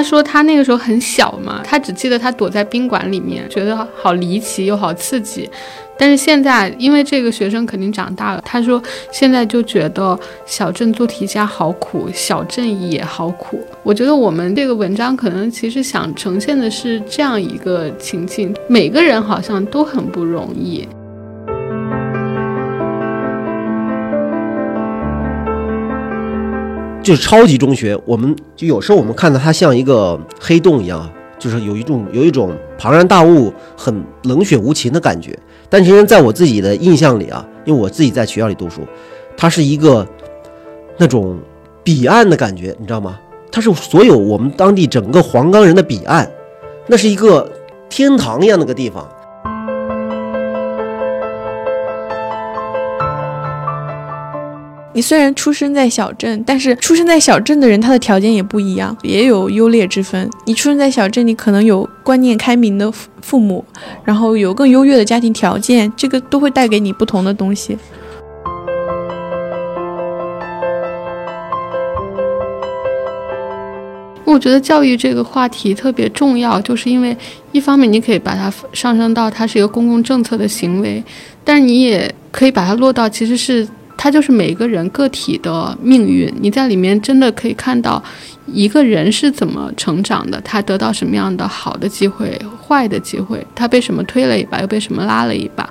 [0.00, 5.46] 他说他那个时候很小嘛，他只记得他躲在宾馆里面，觉得好离奇又好刺激。
[5.98, 8.82] 但是现在，因为这个学生肯定长大了，他说
[9.12, 13.62] 现在就觉得小镇做题家好苦，小镇也好苦。
[13.82, 20.88] 我觉得我们这个文章可能其实想呈现的是这样一个情境：每个人好像都很不容易。
[27.10, 31.10] 就是超级中学，我们就有时候我们看到它像一个黑洞一样，
[31.40, 35.36] 就是有一种有一种庞然大物、很冷血无情的感觉。
[35.68, 38.82] 但其实在我自己的印象里啊，因为我自己在学校里读书，
[39.36, 40.06] 它是一个
[40.98, 41.36] 那种
[41.82, 43.18] 彼岸的感觉，你知道吗？
[43.50, 46.30] 它是所有我们当地整个黄冈人的彼岸，
[46.86, 47.50] 那是一个
[47.88, 49.08] 天堂一样的个地方。
[54.92, 60.28] 你虽然出生在小镇，但是出生在小镇的人，他的条件也不一样，也有优劣之分。
[60.46, 63.64] 你出生在小镇，你可能有观念开明的父父母，
[64.04, 67.78] 然后有更优越的家庭条件，这个都会带给你不同的东西。
[74.24, 77.16] 我觉得教育这个话题特别重要，就是因为
[77.52, 81.00] 一方面你可以把它上升到它是一个公共政策的行为，
[81.44, 83.68] 但你也可以把它落到其实是。
[84.02, 88.02] 它就是每个人个体的命运，你在里面真的可以看到
[88.46, 95.68] 一个人是怎么成长的，他得到什么样的好的机会、坏的机会，他被什么推了一把，又被什么拉了一把。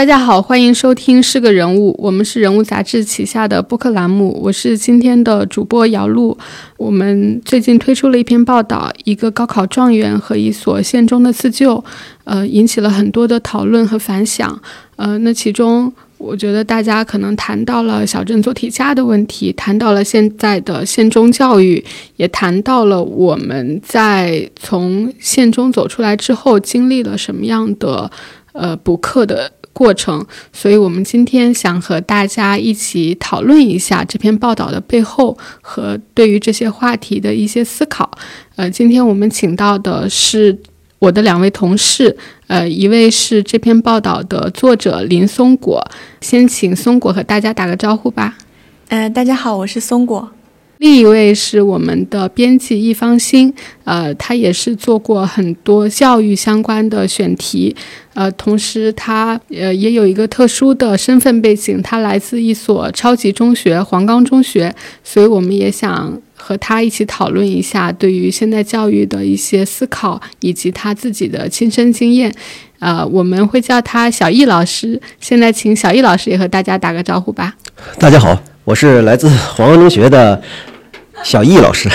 [0.00, 6.34] 大家好，欢迎收听是个人物，我们是人物杂志旗下的播客栏目，我是今天的主播姚璐。
[6.78, 11.84] 我们最近推出了一篇报道，一个高考状元和一所县中的自救，
[12.24, 14.58] 呃，引起了很多的讨论和反响。
[14.96, 21.84] 呃，那其中我觉得大家可能谈到了小镇做题家的问题，谈到了现在的县中教育，
[22.16, 28.10] 也谈到了我们在从县中走出来之后经历了什么样的
[28.54, 29.52] 呃补课的。
[29.72, 38.10] 过程，所以我们今天想和大家一起讨论一下这篇报道的背后和对于这些话题的一些思考。
[38.56, 40.58] 呃，今天我们请到的是
[40.98, 42.14] 我的两位同事，
[42.46, 45.82] 呃，一位是这篇报道的作者林松果，
[46.20, 48.36] 先请松果和大家打个招呼吧。
[48.88, 50.30] 嗯，大家好，我是松果。
[50.80, 53.52] 另一位是我们的编辑易方新，
[53.84, 57.76] 呃，他也是做过很多教育相关的选题，
[58.14, 64.74] 呃，同时他呃也有一个特殊的身份背景，他来自一所超级中学黄冈中学，
[65.04, 72.34] 所以我们也想和他一起讨论一下对于现代教育的一些思考，以及他自己的亲身经验，
[72.78, 74.98] 呃，我们会叫他小易老师。
[75.20, 77.54] 现在请小易老师也和大家打个招呼吧。
[77.98, 80.42] 大家好，我是来自黄冈中学的。
[81.22, 81.88] 小易老师，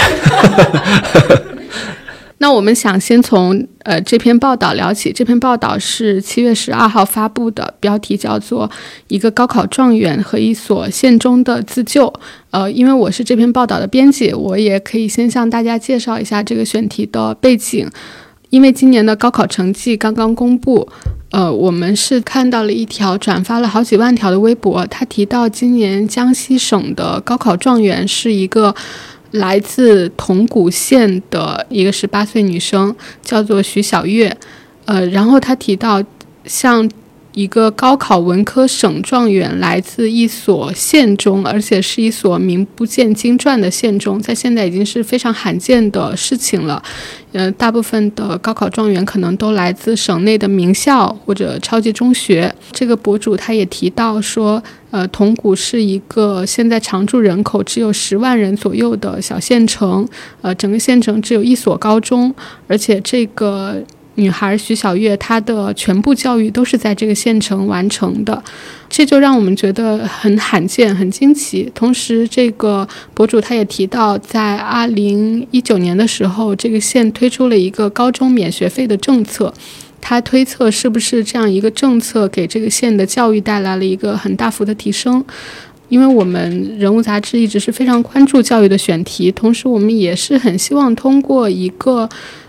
[2.38, 5.12] 那我们想先从呃这篇报道聊起。
[5.12, 8.68] 这篇报道是七月十二号发布的，标题叫做
[9.08, 12.08] 《一个高考状元和一所县中的自救》。
[12.52, 17.90] 呃，因为我是这篇报道的编辑，我也可以先向大家介绍一下这个选题的背景。
[18.52, 20.88] 因为今年的高考成绩刚刚公布，
[21.32, 28.76] 呃，我们是看到了一条转发了好几万条的微博，他提到今年江西省的高考状元是一个。
[29.32, 34.36] 来自铜鼓县的一个十八岁女生，叫做徐小月，
[34.86, 36.04] 呃，然后她提到，
[36.46, 36.90] 像
[37.36, 46.82] 一个高考文科省状元，来自一所县中，而且是一所名不见经传的县中，在现在已经是非常罕见的事情了。
[47.34, 52.56] 呃，大部分的高考状元可能都来自省内的名校或者超级中学。
[52.72, 60.08] 这个博主他也提到说，呃，铜鼓是一个现在常住人口只有十万人左右的小县城，
[60.42, 62.34] 呃，整个县城只有一所高中，
[62.68, 63.84] 而且这个。
[64.16, 68.42] 女孩徐小月，她的全部教育都是在这个县城完成的，
[68.90, 71.70] 这就让我们觉得很罕见、很惊奇。
[71.76, 79.54] 同时，这个博主他也提到，在二零一九年的时候，这个县推出了一个高中免学费的政策。
[80.00, 85.24] 他推测，是不是这样一个政策给这个县的教育带来了一个很大幅的提升？
[85.90, 92.08] 因为我们人物杂志一直是非常关注教育的选题，同时我们也是很希望通过一个。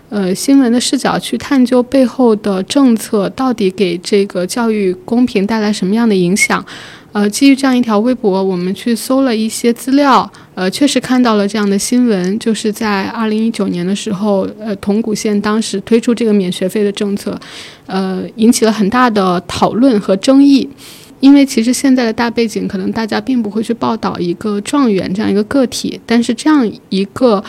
[0.08, 6.64] 呃新闻的视角去探究背后的政策到底给这个教育公平带来什么样的影响。
[7.12, 17.40] 呃，基于这样一条微博，我们去搜了一些资料，呃，确实看到了这样的新闻，就是在二零一九年的时候，呃，铜鼓县当时推出这个免学费的政策，
[17.86, 20.68] 呃，引起了很大的讨论和争议。
[21.20, 27.42] 因为其实现在的大背景，可能大家并不会去报道一个状元这样一个个体，但是这样一个。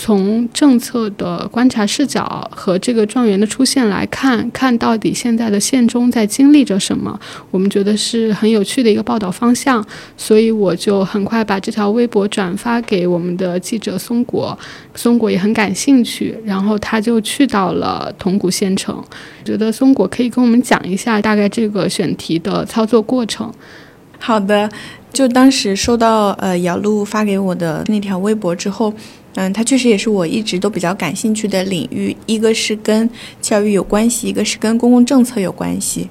[0.00, 7.18] 从政策的观察视角和这个状元的出现来看，看到底现在的县中在经历着什么，
[7.50, 9.84] 我们觉得是很有趣的一个报道方向，
[10.16, 14.56] 所以我就很快把这条微博转发给我们的记者松果，
[14.94, 19.02] 松果也很感兴趣，然后他就去到了铜鼓县城，
[19.44, 23.52] 觉得松果可以跟我们讲一下大概这个选题的操作过程。
[24.20, 24.70] 好的，
[25.12, 28.94] 就当时收到呃姚璐发给我的那条微博之后。
[29.40, 33.08] 嗯，它确实也是我一直都比较感兴趣的领域，一个是跟
[33.40, 36.10] 教育有关系，一个是跟公共政策有关系。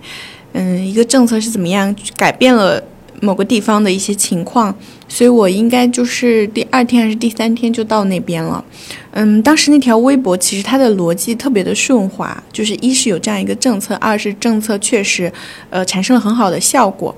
[0.54, 2.82] 嗯，一个政策是怎么样改变了
[3.20, 4.74] 某个地方的一些情况，
[5.10, 8.64] 所以我应该就是第二天还是第三天就到那边了。
[9.12, 15.30] 嗯，当时那条微博其实它的逻辑特别的顺滑，就是一是有这样一个政策，二是政策确实
[15.70, 17.14] 呃产生了很好的效果，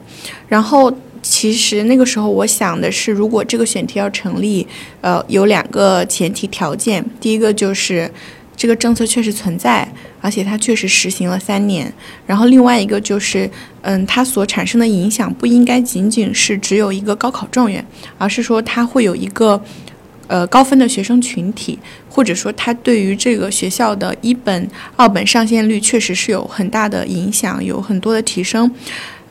[0.47, 0.91] 然后。
[1.21, 4.66] 其实那个时候，我想的是，如果这个选题要成立，
[5.01, 7.06] 呃，有两个前提条件。
[7.19, 8.10] 第一个就是
[8.56, 9.88] 这个政策确实存在，
[10.21, 11.92] 而且它确实实行了三年。
[12.25, 13.50] 然后另外一个就是，
[13.81, 17.86] 嗯，它所产生的影响不应该仅仅是只有一个高考状元，
[18.18, 19.62] 而是说它会有一个，
[20.27, 21.77] 呃，高分的学生群体，
[22.10, 28.69] 或者说它对于这个学校的一本、二本上线率确实是有很大的影响，有很多的提升。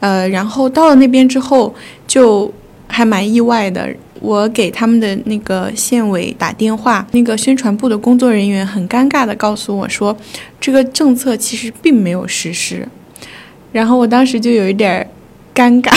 [0.01, 1.75] 呃，然后到了那边之后，
[2.07, 2.53] 就
[2.87, 3.89] 还蛮意外的。
[4.21, 10.17] 我给他们的那个县委打电话，那个宣传部的工作人员很尴尬的告诉我说，
[10.61, 12.85] 这个政策其实并没有实施。
[13.71, 15.09] 然后我当时就有一点
[15.55, 15.93] 尴尬，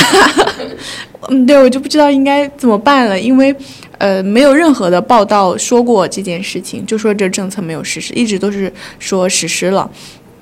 [1.30, 3.56] 嗯，对我就不知道应该怎么办了，因为
[3.98, 9.90] 呃，没有任何的报道说过这件事情，就说这政策没有实施，一直都是说实施了。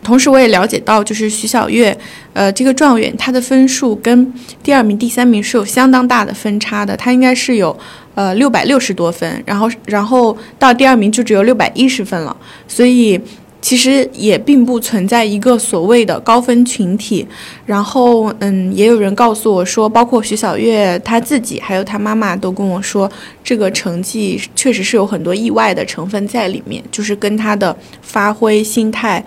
[0.01, 1.95] 同时，我也了解到，就是徐小月，
[2.33, 7.77] 呃，这个状元他的分数跟第二名、第三名是有相当大的分差的，他应该是有
[8.15, 12.35] 呃六百六十多分，然后然后到第二名就只有六百一十分了，
[12.67, 13.19] 所以
[13.61, 17.27] 其实也并不存在一个所谓的高分群体。
[17.65, 23.11] 然后，嗯，也有人告诉我说，包括徐小月他自己，还有他妈妈都跟我说，
[23.43, 29.23] 这个成绩确实是有很多意外的成分在里面，就是跟他的发挥、心态。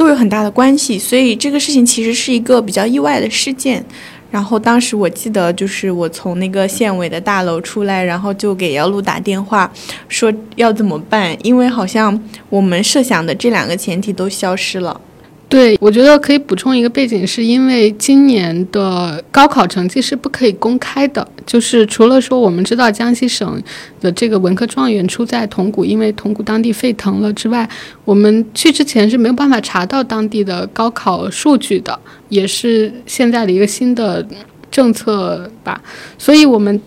[0.00, 3.84] 都有很大的关系，所以这个事情其实是一个比较意外的事件。
[4.30, 9.70] 然后当时我记得，就是我从那个县委的大楼出来，然后就给姚璐打电话，
[10.08, 12.18] 说要怎么办，因为好像
[12.48, 14.98] 我们设想的这两个前提都消失了。
[15.50, 23.60] 对，我觉得可以补充一个背景，是因为今年的高考成绩是不可以公开的，就是除了说我们知道江西省
[24.00, 27.68] 的这个文科状元出在铜鼓，因为铜鼓当地沸腾了之外，
[28.04, 31.98] 我们去之前是没有办法查到当地的高考数据的，
[32.28, 34.24] 也是现在的一个新的
[34.70, 35.82] 政策吧，
[36.16, 36.80] 所以我们。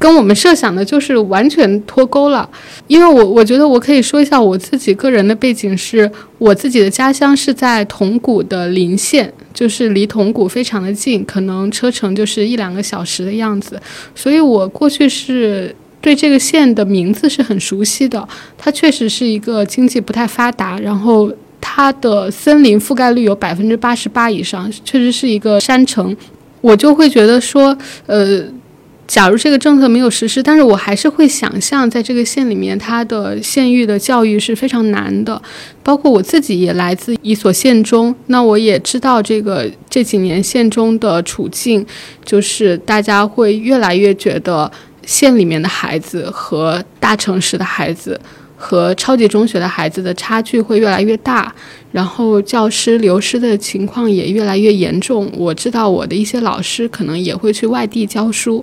[0.00, 2.48] 跟我们设想的就是完全脱钩了，
[2.86, 13.78] 因为我我觉得我可以说一下我自己个人的背景，是我自己的家乡是在铜鼓的临县，就是离铜鼓非常的近，可能车程就是一两个小时的样子，
[14.14, 18.26] 所以我过去是对这个县的名字是很熟悉的。
[18.56, 21.30] 它确实是一个经济不太发达，然后
[21.60, 26.16] 它的森林覆盖率有百分之八十八以上，确实是一个山城，
[26.62, 28.42] 我就会觉得说，呃。
[29.10, 35.42] 假如这个政策没有实施，但是我还是会想象，在这个县里面，它的县域的教育是非常难的。
[35.82, 41.84] 包括我自己也来自一所县中，那我也知道这个这几年县中的处境，
[42.24, 44.70] 就是大家会越来越觉得
[45.04, 48.20] 县里面的孩子和大城市的孩子。
[48.60, 51.52] 和超级中学的孩子的差距会越来越大，
[51.90, 55.32] 然后教师流失的情况也越来越严重。
[55.34, 58.62] 我知道我的一些老师可能也会去外地教书，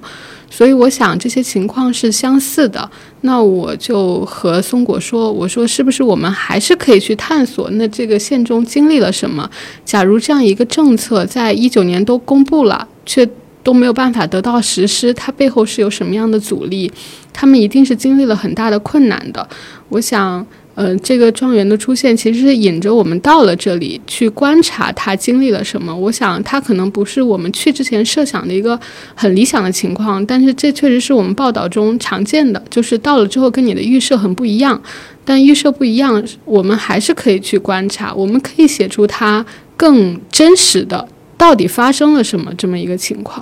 [0.51, 2.87] 所以我想这些情况是相似的。
[3.21, 7.67] 那我就和松果说：“我说是不是我们还是可以去探索？
[7.71, 9.49] 那这个县中经历了什么？
[9.83, 13.27] 假如这样一个政策在一九年都公布了，却……”
[13.67, 16.89] 都没有办法得到实施，它背后是有什么样的阻力？
[17.33, 19.45] 他们一定是经历了很大的困难的。
[19.89, 20.45] 我想。
[20.77, 25.91] 呃，这个状元的出现其实是引着我们到了这里去观察他经历了什么。
[26.03, 28.79] 我想他可能不是我们去之前设想的一个
[29.15, 34.79] 很理想的情况，但是这确实是我们报道中常见的，就是到了之后跟你的预设很不一样。
[35.25, 39.43] 但预设不一样，我们还是可以去观察，我们可以写出他
[39.75, 43.41] 更真实的到底发生了什么这么一个情况。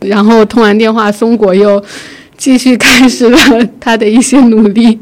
[0.00, 1.82] 然后通完电话，松果又
[2.36, 3.38] 继续开始了
[3.80, 4.98] 他的一些努力。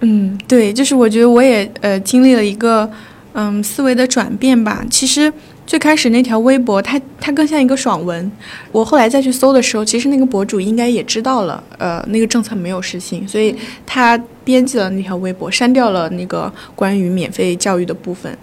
[0.00, 2.90] 嗯，对，就是我觉得我也呃经历了一个
[3.34, 4.84] 嗯思维的转变吧。
[4.90, 5.32] 其实
[5.70, 8.28] 最开始那条微博，它它更像一个爽文。
[8.72, 13.54] 我后来再去搜的时候，其实那个博主应该也知道了，呃，那个政策没有实行，所以
[13.86, 18.36] 他编辑了那条微博，删掉了那个关于免费教育的部分。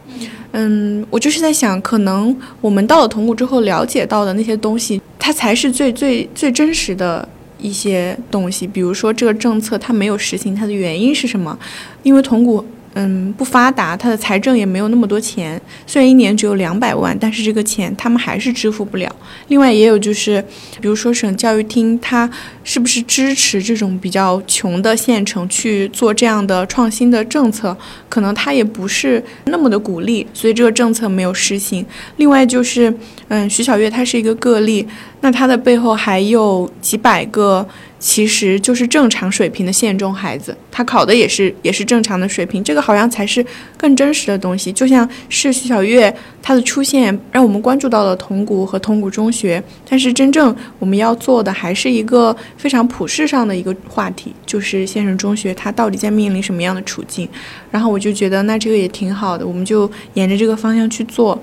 [0.54, 7.28] 嗯，我就是在想，可能我们到了铜鼓之后了解到的那些东西，它才是最最最真实的。
[7.60, 11.58] 一些东西，比如说这个政策它没有实行，它的原因是什么？
[12.04, 12.64] 因为铜鼓。
[13.00, 15.62] 嗯，不发达，他的财政也没有那么多钱。
[15.86, 19.16] 虽然一年只有两百万，但是这个钱他们还是支付不了。
[19.50, 20.44] 另外，也有就是，
[20.82, 22.28] 比如说省教育厅，他
[22.64, 27.78] 是不是支持这种比较穷的县城去做这样的创新的政策？
[28.10, 31.86] 可能他也不是那么的鼓励，所以这个政策没有实行。
[32.16, 32.92] 另外就是，
[33.28, 34.88] 嗯，徐小月她是一个个例，
[35.22, 37.68] 那她的背后还有几百个。
[38.00, 43.44] 其实就是正常水平的县中孩子，他考的也是也是正常的水平，这个好像才是
[43.76, 44.72] 更真实的东西。
[44.72, 57.28] 就像是徐小月，她的出现让我们关注到了铜鼓和铜鼓中学，但是真正我们要做的还是一个非常普世上的一个话题，就是县城中学它到底在面临什么样的处境。
[57.72, 61.42] 然后我就觉得那这个也挺好的，我们就沿着这个方向去做。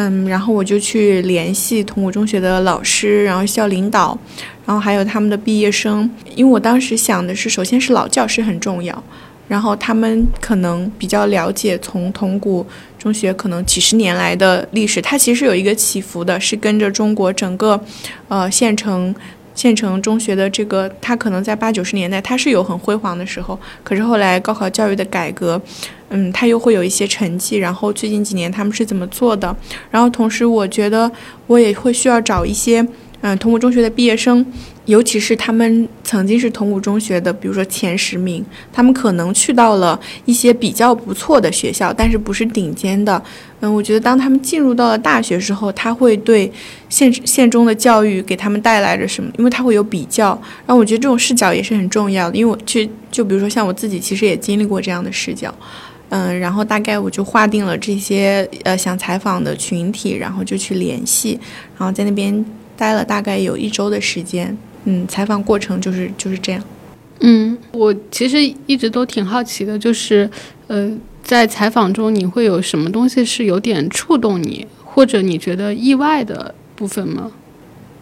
[0.00, 4.16] 嗯，然后我就去联系铜鼓中学的老师，然后校领导。
[4.64, 9.02] 然后还有他们的毕业生，因为我当时想的是，首先是老教师很重要，
[9.48, 12.64] 然后他们可能比较了解从铜鼓
[12.96, 17.82] 中学可能几十年来的历史，它其实有一个起伏的，是跟着中国整个，
[18.28, 19.12] 呃县城
[19.58, 25.60] 县城中学的这个，它可能在八九十年代它是有很辉煌的时候，可是后来高考教育的改革，
[26.10, 29.54] 嗯，它又会有一些成绩，然后最近几年他们是怎么做的？
[29.90, 31.10] 然后同时我觉得
[31.48, 32.86] 我也会需要找一些。
[33.20, 34.46] 嗯，铜鼓中学的毕业生，
[34.84, 43.20] 尤其是他们曾经是铜鼓中学的，比如说前十名，他们可能去到了一些比较不错的学校，但是不是顶尖的。
[43.58, 46.50] 嗯，我觉得当他们进入到了大学之后，他会对
[46.88, 49.28] 县县中的教育给他们带来着什么？
[49.36, 50.28] 因为他会有比较。
[50.64, 55.52] 然后我觉得这种视角也是很重要的，因为我去就比如说像我自己，其实也经历过这样的视角。
[56.10, 61.38] 嗯，然后大概我就划定了这些呃想采访的群体，然后就去联系，
[61.76, 62.44] 然后在那边。
[62.78, 66.62] 待了大概有一周的时间，嗯，采访过程就是就是这样。
[67.20, 70.30] 嗯，我其实一直都挺好奇的，就是，
[70.68, 70.88] 呃，
[71.24, 77.32] 在采访中你会有什么东西是有点触动你，或者你觉得意外的部分吗？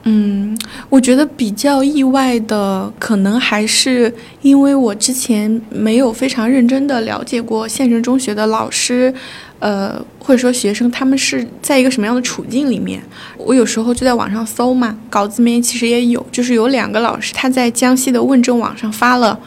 [0.09, 0.56] 嗯，
[0.88, 9.12] 我觉得比较意外的，可能还是因为我之前没有非常认真的了解过县城中学的老师。
[9.58, 13.02] 呃，或者说学生他们是在一个什么样的处境里面？
[13.38, 19.38] 我有时候就在网上搜嘛，稿子里面其实也有，就是有两个老师他在江西的问政网上发了，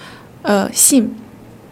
[0.41, 1.13] 呃信，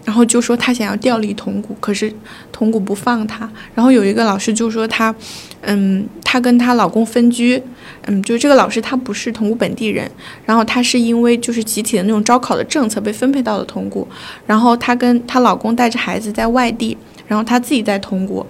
[0.06, 2.13] 然后就说他想要调离铜鼓，可是
[2.51, 3.50] 铜鼓不放他。
[3.74, 5.13] 然后有一个老师就说他，
[5.62, 7.62] 嗯，她跟她老公分居，
[8.06, 10.10] 嗯，就是这个老师他不是铜鼓本地人，
[10.46, 14.08] 然后他是因为就是集体的那种招考的政策被分配到了铜鼓，
[14.46, 16.96] 然后她跟她老公带着孩子在外地。
[17.27, 18.46] 然后她自己在铜鼓，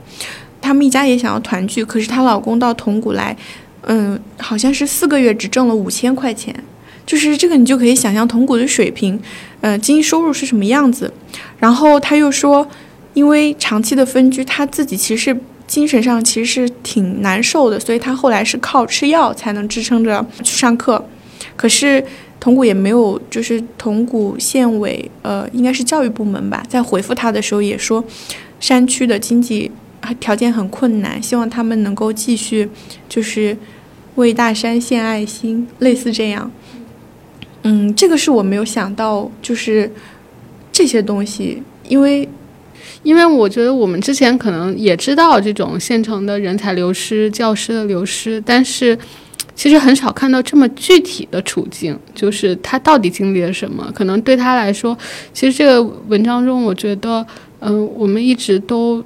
[0.61, 3.35] 他们一家也想要团聚，可是她老公到铜鼓来，
[3.83, 6.53] 嗯，好像是四个月只挣了五千块钱，
[7.05, 9.19] 就是这个你就可以想象铜鼓的水平，
[9.61, 11.11] 嗯，经济收入是什么样子。
[11.59, 12.67] 然后他又说，
[13.13, 21.03] 因为长期的分居，他自己其实精神上其实是挺难受的，所以他后来是靠吃药才能支撑着去上课。
[21.55, 22.03] 可是
[22.39, 28.03] 铜鼓也没有，就是铜鼓县委，呃，应该是教育部门吧，在回复他的时候也说。
[28.59, 29.71] 山区的经济
[30.19, 32.69] 条件很困难，希望他们能够继续，
[33.09, 33.55] 就是
[34.15, 36.49] 为大山献爱心，类似这样。
[37.63, 39.91] 嗯，这个是我没有想到，就是
[40.71, 42.27] 这些东西，因为
[43.03, 48.97] 因为我觉得我们之前可能也知道这种县城的人才流失、教师的流失，但是
[49.55, 53.91] 其实很少看到这么具体的处境，就是他到底经历了什么。
[53.93, 54.97] 可能对他来说，
[55.33, 57.25] 其实这个文章中，我觉得。
[57.59, 59.03] 嗯，我们一直都，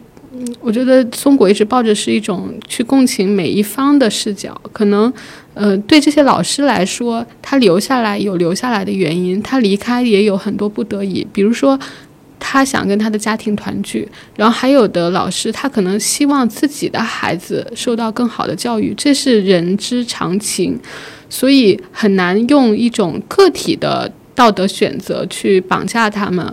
[0.59, 4.59] 我觉得松果一直抱着是一种去共情每一方的视角。
[4.71, 5.11] 可能，
[5.53, 11.79] 呃，对这些老师来说，他留下来有留下来的原因，他离开也有很多不得已，比如说。
[12.43, 14.05] 他想跟他的家庭团聚，
[14.35, 20.77] 然后还有的老师，他可能希望自己的孩子受到更好的教育，这是人之常情，
[21.29, 26.51] 所以很难用一种个体的道德选择去绑架他们。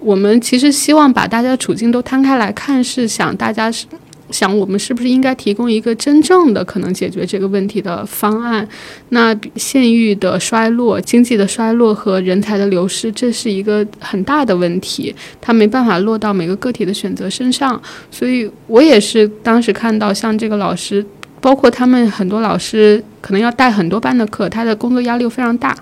[0.00, 3.86] 我们其实希望把大家的处境都摊开来看，是想大家是。
[4.30, 8.66] 想我们是不是应该提供一个真正的可能解决这个问题的方案？
[9.10, 17.78] 那县域的衰落、经济的衰落和人才的流失，这是一个很大的问题，它没办法落到每个个体的选择身上。
[18.10, 21.04] 所以我也是当时看到，像这个老师，
[21.38, 25.76] 包括他们很多老师，可能要带很多班的课，他的工作压力又非常大，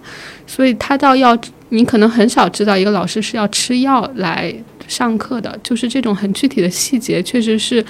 [0.45, 1.39] 所以他到要
[1.71, 4.55] 你可能很少知道一个老师是要吃药来
[4.87, 7.85] 上课的，就是这种很具体的细节，确实是。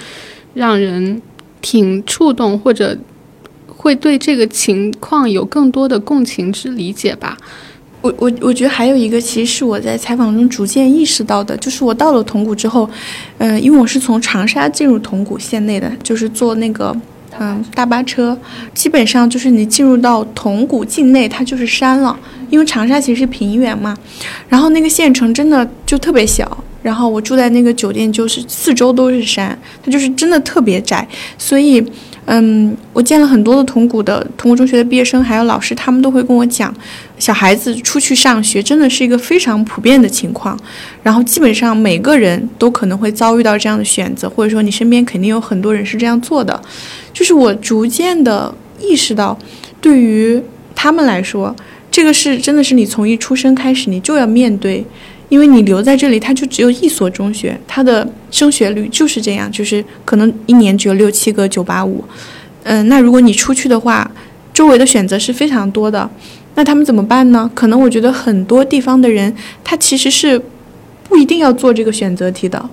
[0.53, 1.21] 让人
[1.61, 2.97] 挺触动，或者
[3.67, 7.37] 会对这个情况有更多的共情之理解吧。
[8.01, 12.89] 我我我觉得还有一个，其实是我在采访中逐渐意识到的，就是我到了铜鼓之后，
[13.37, 16.93] 嗯，因为我是从长沙进入铜鼓县内的，就是做那个
[17.39, 18.37] 嗯大巴车，
[18.73, 22.17] 基本上就是你进入到铜鼓境内，它就是山了，
[22.49, 23.97] 因为长沙其实是平原嘛，
[24.49, 26.63] 然后那个县城真的就特别小。
[26.83, 31.07] 然后我住在那个酒店，就是四周都是山，它就是真的特别窄。
[31.37, 31.79] 所以，
[32.25, 36.73] 嗯，我见了很多的同古的铜鼓中学的毕业生，还有老师，他们都会跟我讲，
[37.17, 40.57] 小孩子出去上学真的是一个非常普遍的情况。
[41.01, 46.61] 然后基本上每个人都可能会遭遇到这样的选择，或者说你身边肯定有很多人是这样做的。
[47.11, 49.37] 就是我逐渐的意识到，
[49.81, 50.41] 对于
[50.75, 51.53] 他们来说，
[51.89, 54.85] 这个是真的是你从一出生开始你就要面对。
[55.31, 62.03] 因为你留在这里，它就只有一所中学，它的升学率就是这样，就是可能一年只有六七个九八五。
[62.63, 64.11] 嗯，那如果你出去的话，
[64.53, 66.09] 周围的选择是非常多的，
[66.55, 67.49] 那他们怎么办呢？
[67.55, 69.33] 可能我觉得很多地方的人，
[69.63, 70.39] 他其实是
[71.05, 72.69] 不一定要做这个选择题的。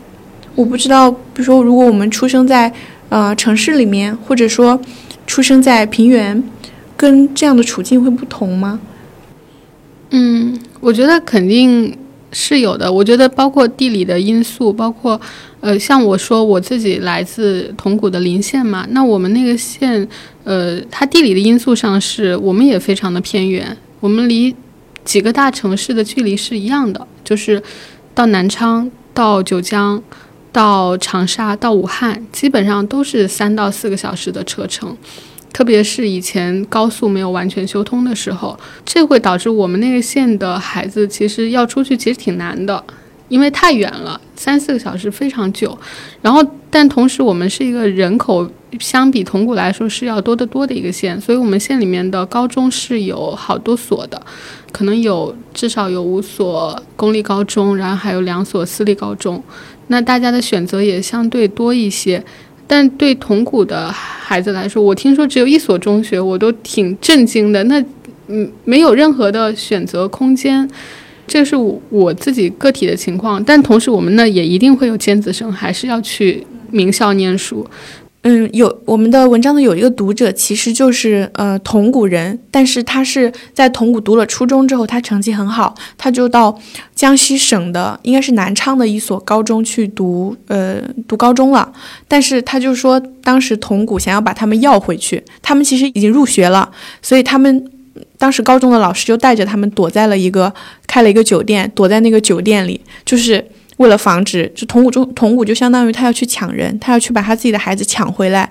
[0.57, 2.73] 我不知道，比如说，如果我们出生在
[3.09, 4.81] 呃城市里面，或者说
[5.29, 6.43] 出生在平原，
[6.97, 8.81] 跟这样的处境会不同吗？
[10.11, 11.97] 嗯，我觉得肯定。
[12.31, 15.19] 是有的，我觉得包括地理的因素，包括，
[15.61, 20.07] 呃，像我说我自己来自铜鼓的邻县嘛，那我们那个县，
[20.45, 24.55] 呃，它地理的因素上是我们也非常的偏远，我们离
[25.05, 27.63] 几个大城市的距离是一样的，就是
[28.15, 30.03] 到南昌、到九江、
[30.53, 34.95] 到长沙、到武汉，基本上都是三到四个小时的车程。
[35.53, 42.83] 特别是以前高速没有完全修通的时候，这会导致我们那个县的孩子其实要出去其实挺难的，
[43.29, 45.77] 因为太远了，三四个小时非常久。
[46.23, 54.21] 然后，但同时我们是一个人口相比铜鼓来说是要多得多的一个县，所以我们县里面的高中是有好多所的，
[54.71, 59.43] 可能有至少有五所公立高中，然后还有两所私立高中，
[59.87, 62.23] 那大家的选择也相对多一些。
[62.69, 67.65] 但对同古的孩子来说，我听说只有一所中学，我都挺震惊的。
[67.65, 67.83] 那，
[68.29, 70.69] 嗯，没有任何的选择空间，
[71.27, 73.43] 这是我我自己个体的情况。
[73.43, 77.67] 但同时，我们呢也一定会有尖子生，还是要去名校念书。
[78.31, 86.55] 嗯，有我们的文章的有一个读者，其实就是呃铜鼓人，但是他是在铜鼓读了初中之后，他成绩很好，他就到
[86.95, 91.73] 江西省的应该是南昌的一所高中去读呃读高中了，
[92.07, 97.65] 但是他就说当时铜鼓想要把他们要回去，他们其实已经入学了，所以他们
[98.19, 100.53] 当时高中的老师就带着他们躲在了一个
[100.87, 103.43] 开了一个酒店，躲在那个酒店里，就是。
[103.79, 108.49] 为了防止，就铜鼓中铜鼓就相当于他要去抢人，他要去把他自己的孩子抢回来。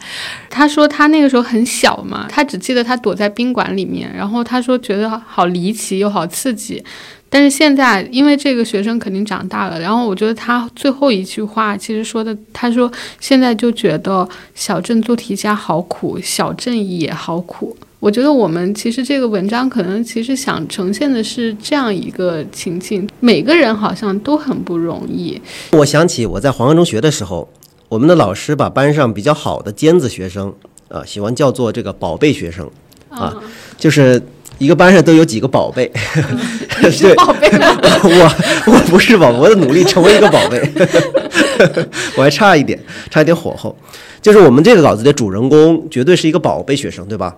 [0.49, 6.83] 他说他那个时候很小嘛，他只记得他躲在宾馆里面，然后他说觉得好离奇又好刺激。
[7.29, 17.75] 但是现在因为这个学生肯定长大了，然后我觉得他最后一句话其实说的，他说现在就觉得小镇做题家好苦，小镇也好苦。
[17.99, 25.41] 我觉得我们其实这个文章可能其实想呈现的是这样一个情境，每个人好像都很不容易。
[25.71, 27.49] 我想起我在黄河中学的时候，
[27.89, 30.53] 我们的老师把班上比较好的尖子学生，
[30.89, 32.69] 啊，喜欢叫做这个宝贝学生，
[33.09, 33.35] 啊，
[33.77, 34.21] 就是
[34.59, 35.91] 一个班上都有几个宝贝。
[36.91, 37.75] 是宝贝吗？
[38.03, 40.61] 我我不是宝贝，我在努力成为一个宝贝，
[42.15, 42.79] 我还差一点，
[43.09, 43.75] 差一点火候。
[44.21, 47.35] 就是我们这个稿子的主人公绝对是一个宝贝学生，对吧？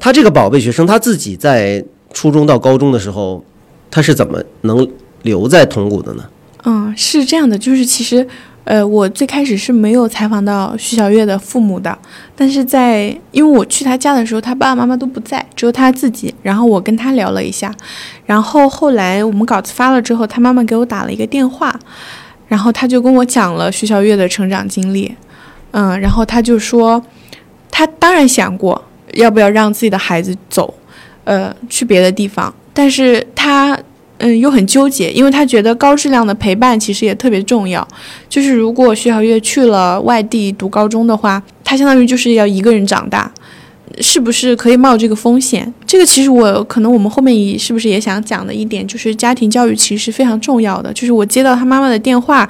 [0.00, 3.44] 他这个宝贝学生，他自己在初中到高中的时候，
[3.90, 4.88] 他是怎么能
[5.22, 6.24] 留在铜鼓的呢？
[6.64, 8.26] 嗯，是这样的，就是其实，
[8.64, 11.96] 呃，我最开始是没有采访到徐小月的父母的，
[12.34, 16.34] 但是在因为我去他家的时候，他爸爸妈妈都不在，只有他自己。
[16.42, 17.74] 然后我跟他聊了一下，
[18.26, 21.78] 然后后来我们稿子发了之后，他妈妈给我打了一个电话，
[22.48, 25.14] 然后他就跟我讲了徐小月的成长经历，
[25.72, 27.02] 嗯，然后他就说，
[27.70, 28.82] 他当然想过
[29.14, 30.72] 要不要让自己的孩子走，
[31.24, 33.78] 呃，去别的地方，但是他。
[34.22, 37.88] 嗯，又很纠结，因为他觉得高质量的陪伴其实也特别重要。
[38.28, 43.32] 就是如果徐小月去了外地读高中的话，他相当于就是要一个人长大，
[44.02, 45.72] 是不是可以冒这个风险？
[45.86, 50.92] 这个其实我可能我们后面也是不是也想讲的一点，就是家庭教育其实非常重要的。
[50.92, 52.46] 就是我接到他妈妈的电话，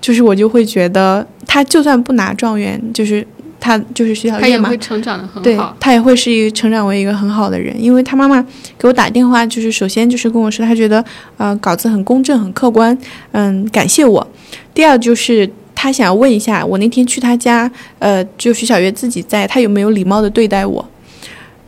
[0.00, 3.26] 就是我就会觉得他就算不拿状元，就是。
[3.60, 5.40] 他就是徐小月嘛，他也会成长的很好。
[5.42, 8.44] 对，他也会是一个成长为一个很好的人，因为他妈妈
[8.78, 11.04] 给我打电话，就是首先就是跟我说，他觉得
[11.36, 12.96] 呃稿子很公正、很客观，
[13.32, 14.26] 嗯，感谢我。
[14.72, 20.88] 第二就是他想要问一下，我那天去他家，呃，就徐小月自己在，他有没有礼貌的对待我？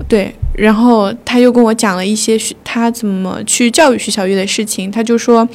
[0.08, 5.46] 对，然后他又跟我讲了一些他怎么去教育徐小月的事情，他就说，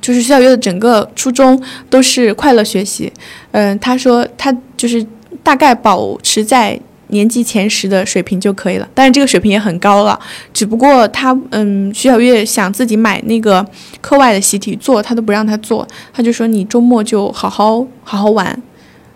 [0.00, 3.12] 就是徐小月的整个初衷都是快乐学习，
[3.52, 5.06] 嗯，他说他就是。
[5.46, 6.76] 大概保持在
[7.10, 10.18] 年级前十的水平就可以了，但是这个水平也很高了。
[10.52, 13.64] 只不过他，嗯，徐小月想自己买那个
[14.00, 18.60] 课外的习题做，他都不让他做，他就说你周末就好好好好玩，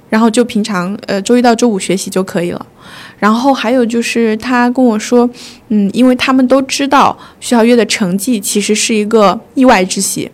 [0.08, 2.64] 然后就平常呃周一到周五学习就可以了。
[3.18, 5.28] 然后还有就是他跟我说，
[5.70, 10.30] 嗯，因为他们都知道徐小月的成绩其实是一个意外之喜。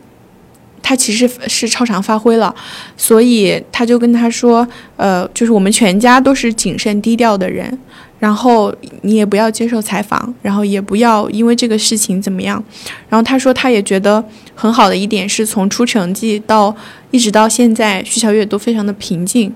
[0.88, 2.55] 他其实是超常发挥了，
[2.96, 4.64] 所以他就跟他说
[4.96, 7.77] ：“呃，就是我们全家都是谨慎低调的人，
[8.20, 8.72] 然后
[9.03, 12.62] 你也不要接受采访，然后也不要因为这个事情怎么样。”
[13.11, 16.72] 然后他说他也觉得很好的一点是从出成绩到
[17.11, 19.53] 一直到现在，徐小月都非常的平静，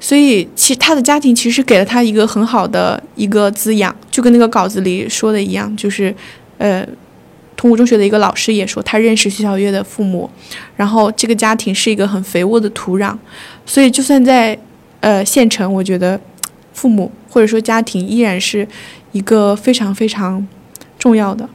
[0.00, 6.12] 所以其实他的家庭其实给了他一个很好的一个滋养，就跟那个稿子里说的一样，就是
[6.58, 6.84] 呃。
[7.56, 10.30] 通武中学的一个老师也说，他认识徐小月的父母，
[10.76, 13.16] 然后这个家庭是一个很肥沃的土壤，
[13.64, 14.56] 所以就算在
[15.00, 16.20] 呃县城，我觉得
[16.72, 18.68] 父母或者说家庭依然是
[19.12, 20.46] 一个非常非常
[20.98, 21.48] 重要的。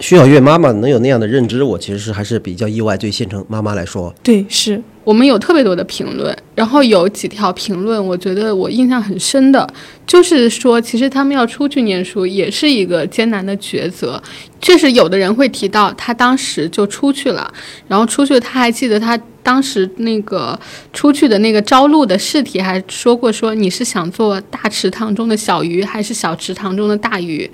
[0.00, 2.96] 徐小月妈妈能有那样的认知，我其实是还是比较意外。
[2.96, 9.68] 对县城妈妈来说，对，是我们有特别多的评论，然后有几条评论，我觉得我印象很深的，
[10.06, 14.20] 就是说，其实他们要出去念书也是一个艰难的抉择。
[14.60, 17.52] 确实，有的人会提到他当时就出去了，
[17.86, 20.58] 然后出去，他还记得他当时那个
[20.92, 27.48] 出去的那个招录的试题，还说过说你是想做大池塘中的小鱼，还是小池塘中的大鱼？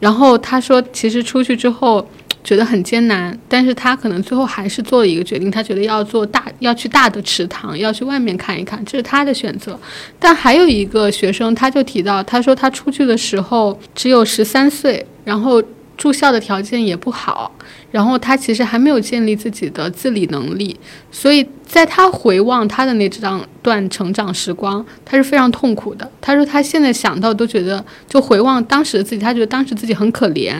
[0.00, 2.04] 然后他说，其实出去之后
[2.42, 9.78] 觉得很艰难，但是他可能最后还是做了一个决定，他觉得要做大，要去大的池塘，要去外面看一看，这是他的选择。
[10.18, 15.62] 但还有一个学生，他就提到，他说他出去的时候只有十三岁，然后。
[15.96, 17.52] 住校的条件也不好，
[17.90, 20.78] 然后他其实还没有建立自己的自理能力，
[21.10, 26.08] 所以在他回望他的那张段成长时光，他是非常痛苦的。
[26.20, 30.54] 他说他现在想到都觉得，就回望当时的自己，他觉得当时自己很可怜。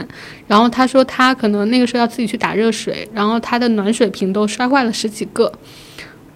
[0.48, 5.52] 然后他说他可能那个时候要自己去打热水，然后他的暖水瓶都摔坏了十几个，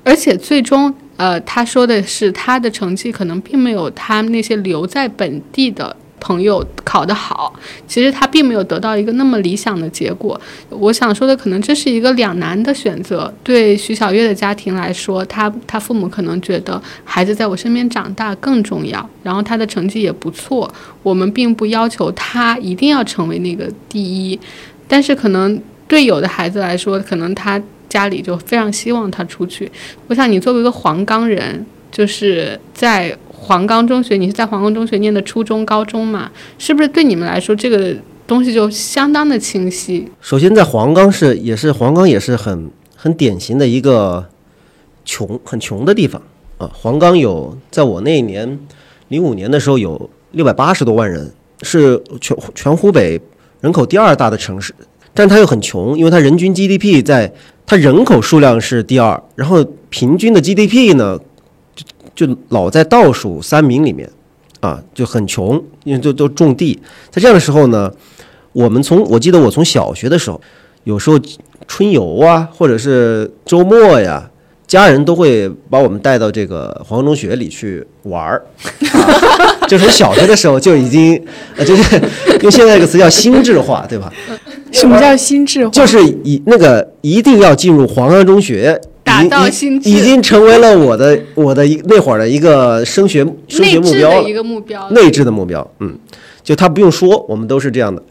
[0.05, 5.97] 而且最终，呃，他说的是他的成绩可能并没有他那些留在本地的。
[6.25, 7.53] 朋友考得好，
[7.87, 10.41] 其实他并没有得到一个那么理想的结果。
[10.71, 13.31] 我想说的，可能这是一个两难的选择。
[13.43, 20.73] 对徐小月的家庭来说，他他父母可能觉得孩子在我身边长大更重要，然后他的成绩也不错。
[21.03, 24.41] 我们并不要求他一定要成为那个第一，
[24.89, 27.61] 但是可能对有的孩子来说，可能他
[27.91, 29.71] 家里就非常希望他出去。
[30.07, 33.15] 我想你作为一个黄冈人，就是在。
[33.45, 36.31] 黄冈中学，你是在黄冈中学念的初中、高中嘛？
[36.57, 37.95] 是不是对你们来说，这个
[38.27, 40.09] 东西就相当的清晰？
[40.23, 44.27] 首先，在黄冈是也是黄冈也是很很典型的一个
[45.05, 46.21] 穷很穷的地方
[46.57, 46.71] 啊。
[46.73, 48.59] 黄冈有在我那一年
[49.09, 51.31] 零五年的时候有六百八十多万人，
[51.61, 53.21] 是全全湖北
[53.61, 54.75] 人口第二大的城市，
[55.13, 57.31] 但它又很穷，因为它人均 GDP 在
[57.67, 61.21] 它人口数量是第二，然后平均的 GDP 呢？
[62.15, 64.09] 就老在倒数三名里面，
[64.61, 66.79] 啊，就很穷，因为都都种地。
[67.11, 67.93] 在这样的时候呢，
[68.53, 70.41] 我们从我记得我从小学的时候，
[70.85, 71.19] 有时候
[71.67, 74.31] 春游啊，或者是周末呀，
[74.67, 78.43] 家人都会把我们带到这个黄中学里去玩儿。
[79.67, 81.21] 就从小学的时候就已经，
[81.57, 82.01] 呃，就是
[82.43, 84.13] 用现在这个词叫心智化，对吧？
[84.71, 85.71] 什么叫心智化？
[85.71, 88.79] 就是一那个一定要进入黄冈中学，
[89.15, 94.33] 达已已到心智已经成为了我的我的一那会儿的一个升学升学目标一。
[94.33, 94.91] 个目标。
[94.91, 95.97] 内置的目标，嗯，
[96.43, 98.03] 就他不用说，我们都是这样的。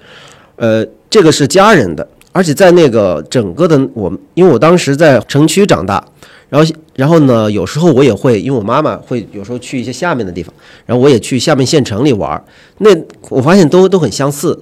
[0.56, 6.04] 呃，这个是家人的，而且在那个整个的我们，因为我当时在城区长大，
[6.50, 10.54] 然后然后呢，有时候我也会，因为我妈妈会有时候去一些下面的地方，
[10.86, 12.44] 然后我也去下面县城里玩儿，
[12.78, 12.90] 那
[13.30, 14.58] 我发现都都很相似。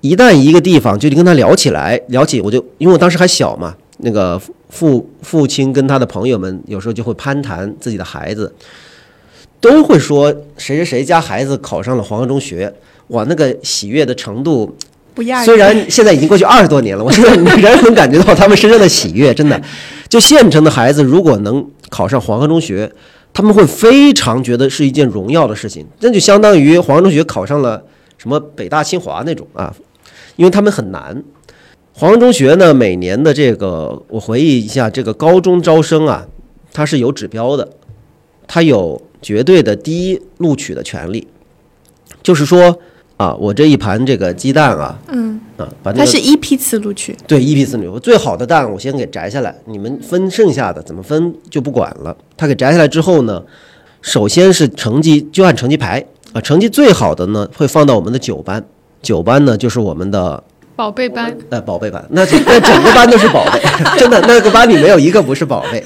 [0.00, 8.52] 一旦一个地方就你跟他聊起来，聊起我就因为我当时还小嘛，那个父父父亲跟他的朋友们有时候就会攀谈自己的孩子，
[9.60, 12.72] 都会说谁谁谁家孩子考上了黄河中学，
[13.08, 14.76] 哇，那个喜悦的程度，
[15.14, 19.60] 不亚于虽然现在已经过去二十多年了，我现在仍然能感觉到他们身上的喜悦，真的。
[20.08, 22.90] 就县城的孩子如果能考上黄河中学，
[23.32, 27.82] 他们会非常觉得是一件荣耀的事情，那就相当于黄河中学考上了
[28.18, 29.72] 什么北大清华那种啊，
[30.36, 31.22] 因为他们很难。
[31.94, 36.26] 黄冈中学呢，每年的这个我回忆一下，这个高中招生啊，
[36.72, 37.68] 它是有指标的，
[38.46, 41.28] 它有绝对的第一录取的权利，
[42.22, 42.78] 就是说
[43.18, 52.16] 啊，我这一盘这个鸡蛋啊，嗯，啊，把那它是一批次录取，对一批次女，我最好的蛋我先给摘下来，你们分剩下的怎么分就不管了。
[52.36, 53.42] 它给摘下来之后呢，
[54.00, 58.64] 首先是成绩就按成绩排啊，成绩最好的呢会放到我们的九班，
[59.02, 60.42] 九班呢就是我们的
[60.82, 63.60] 宝贝班，呃宝贝班，那那整个班都是宝贝，
[63.96, 65.80] 真的那个班里没有一个不是宝贝。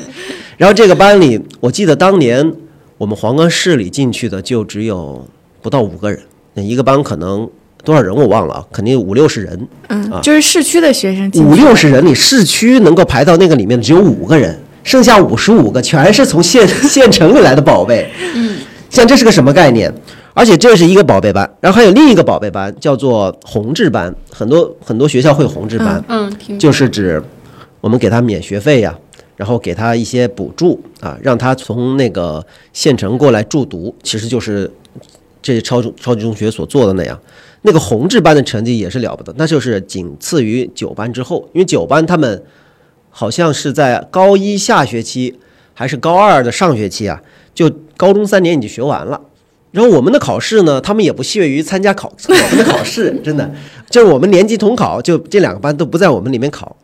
[0.57, 2.51] 然后这个班里，我记得当年
[2.97, 5.23] 我们黄冈市里进去的就只有
[5.61, 6.19] 不到五个人，
[6.55, 7.47] 那一个班可能
[7.85, 9.69] 多少人我忘了啊，肯定五六十人。
[9.89, 18.11] 嗯，就是市区的学生进五六十人里，市区能够排到那个里面的只有五个人，剩下五十五个全是从县 县城里来的宝贝。
[18.35, 18.57] 嗯，
[18.89, 19.93] 像这是个什么概念？
[20.37, 27.23] 而且这是一个宝贝班，然后还有另一个宝贝班叫做宏志班，很多很多学校会有宏志班，嗯，挺就是指
[27.81, 28.95] 我们给他免学费呀、
[29.37, 32.45] 然后给他一些补助啊，让他从那个
[32.75, 34.71] 县城过来住读，其实就是
[35.41, 37.19] 这超中超级中学所做的那样。
[37.63, 42.45] 那个宏志班的成绩也是了不得，那就是仅次于九班之后，因为九班他们
[43.09, 45.35] 好像是在高一下学期
[45.73, 47.23] 还是高二的上学期啊，
[47.55, 49.19] 就高中三年已经学完了。
[49.77, 53.55] 然后我们的考试呢，他们也不屑于参加考 我们的考试，真的
[53.91, 56.75] 就是我们年级统考，就这两个班都不在我们里面考。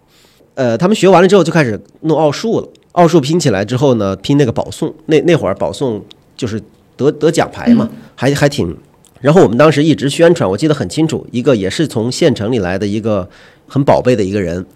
[0.56, 6.04] 呃，他们学完了之后就开始弄奥数了，奥数拼起来之后呢，拼那个保送，那那会儿保送
[6.36, 6.60] 就是
[6.94, 8.76] 得得奖牌嘛，还还挺。
[9.22, 13.26] 然后我们当时一直宣传，我记得很清楚，一个也是从县城里来的一个
[13.66, 14.66] 很宝贝的一个人，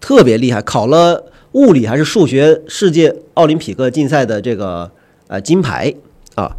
[0.00, 4.90] 特别厉害，考了物理还是数学世界奥林匹克竞赛的这个
[5.28, 5.94] 呃金牌
[6.34, 6.50] 啊。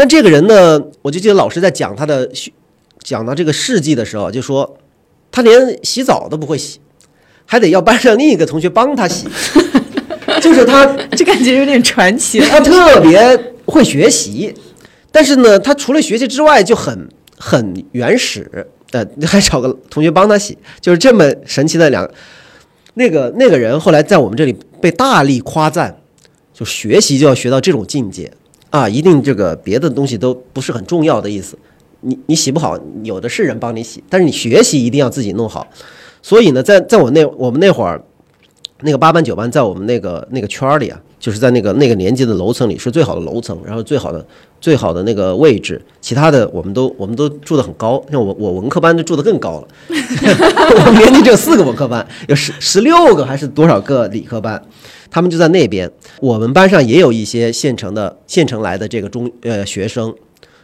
[0.00, 2.26] 但这个人呢，我就记得老师在讲他的
[3.02, 4.78] 讲到这个事迹的时候，就说
[5.30, 6.80] 他连洗澡都不会洗，
[7.44, 9.28] 还得要班上另一个同学帮他洗，
[10.40, 12.40] 就是他就感觉有点传奇。
[12.48, 13.20] 他特别
[13.66, 14.54] 会学习，
[15.12, 18.50] 但是呢，他除了学习之外就很很原始，
[18.92, 22.10] 呃，还找个同学帮他洗，就是这么神奇的两。
[22.94, 26.00] 那个那个人后来在我们这里被大力夸赞，
[26.54, 28.32] 就学习就要学到这种境界
[28.70, 31.58] 啊，一定这个别的东西都不是很重要的意思。
[32.00, 35.66] 你你洗不好，有的是人帮你洗，但是你学习一定要自己弄好。
[36.22, 38.02] 所以呢，在在我那我们那会儿，
[38.82, 44.24] 那个八班九班在我们那个那个圈里啊，就是在那个那个年级的楼层里是最好的楼层，然后最好的
[44.60, 54.62] 最好的那个位置，其他的我们都我们都住得很高，像我我文科班就住得更高了， 我们年级只有四个文科班，有十十六个还是多少个理科班，
[55.10, 55.90] 他们就在那边。
[56.20, 60.14] 我们班上也有一些县城的县城来的这个中呃学生，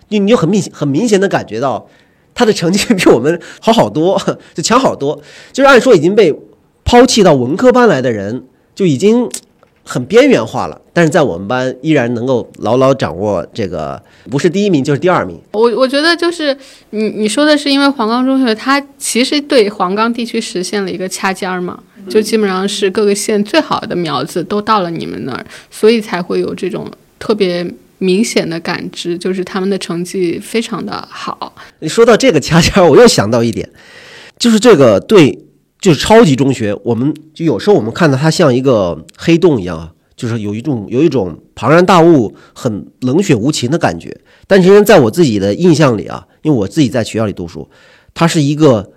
[0.09, 1.89] 你你就很明很明显的感觉到
[2.35, 4.21] 他的成绩 比我们好好多，
[4.55, 5.21] 就强好多。
[5.53, 6.35] 就是按说已经被
[6.85, 9.29] 抛弃到文科班来的人，就已经
[9.83, 10.81] 很边缘化了。
[10.93, 15.39] 但是在我们班依然能够牢牢掌握这个，不是第一名就是第二名。
[15.53, 16.57] 我我觉得就是
[16.91, 31.55] 你你说的是因为黄冈中学它其实对黄冈地区实现了一个掐尖儿嘛，就基本上是各个县最好的苗子都到了你们那儿，所以才会有这种特别明显的感知，就是他们的成绩非常的好。
[31.81, 33.69] 你说到这个恰恰，我又想到一点，
[34.39, 35.47] 就是这个对，
[35.81, 44.15] 就是超级中学，我们就有时候我们看到它像一个黑洞一样啊，就是有一种有一种庞然大物、很冷血无情的感觉。
[44.47, 47.69] 但其实在我自己的印象里啊，因为我自己在学校里读书，
[48.15, 48.93] 它是一个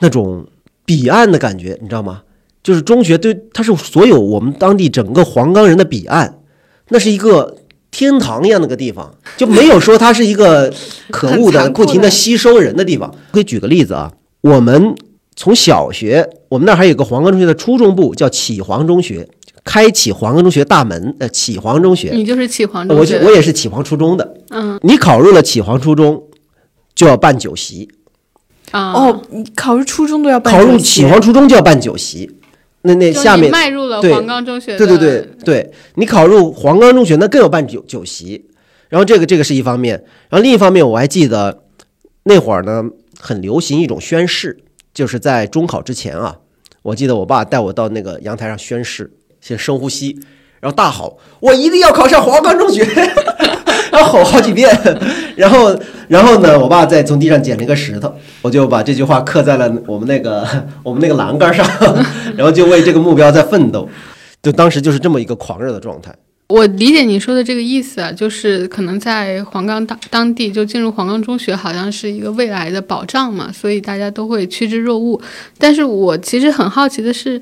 [0.00, 0.46] 那种
[0.90, 2.22] 彼岸的感觉，你知道吗？
[2.64, 6.40] 就是中学对，它是所有我们当地整个黄冈人的彼岸，
[6.88, 7.58] 那是一个
[7.92, 10.74] 天堂一样的个地方，就没有说它是一个
[11.12, 13.14] 可恶的、不停的吸收人的地方。
[13.30, 14.96] 可以举个例子啊，我们
[15.36, 19.28] 从小学，我们那儿还有个黄冈中学的初中部，叫启黄中学，
[19.62, 21.14] 开启黄冈中学大门。
[21.20, 24.34] 呃，启黄中学，你就是启黄中我学我，我也是启黄初中的。
[24.50, 26.24] 嗯你考入了启黄初中，
[26.96, 27.88] 就要办酒席。
[28.70, 32.30] 啊哦，你考入初中都要办考入启黄初中就要办酒席。
[32.82, 38.46] 那那下面迈入了黄冈中学的，对对对对，你考入黄冈中学，那更要办酒酒席。
[38.88, 41.62] 然后这个这个是一方面，然后另一方面，我还记得
[42.24, 42.84] 那会儿呢，
[43.20, 44.58] 很流行一种宣誓，
[44.94, 46.38] 就是在中考之前啊，
[46.82, 50.18] 我记得我爸带我到那个阳台上宣誓，先深呼吸，
[50.60, 52.82] 然后大吼：“我一定要考上黄冈中学！”
[53.92, 54.70] 然后吼好几遍，
[55.36, 55.76] 然后
[56.08, 60.46] 然后呢，我爸在从地上捡了一个石头，我就把这句话刻在了我们那个
[60.82, 61.66] 我们那个栏杆上，
[62.36, 63.88] 然后就为这个目标在奋斗。
[64.42, 66.14] 就当时就是这么一个狂热的状态。
[66.48, 75.20] 我理解你说的这个意思啊，就是可能在黄冈当当地就进入黄冈中学，好像是一个未来的保障嘛，所以大家都会趋之若鹜。
[75.58, 77.40] 但是我其实很好奇的是，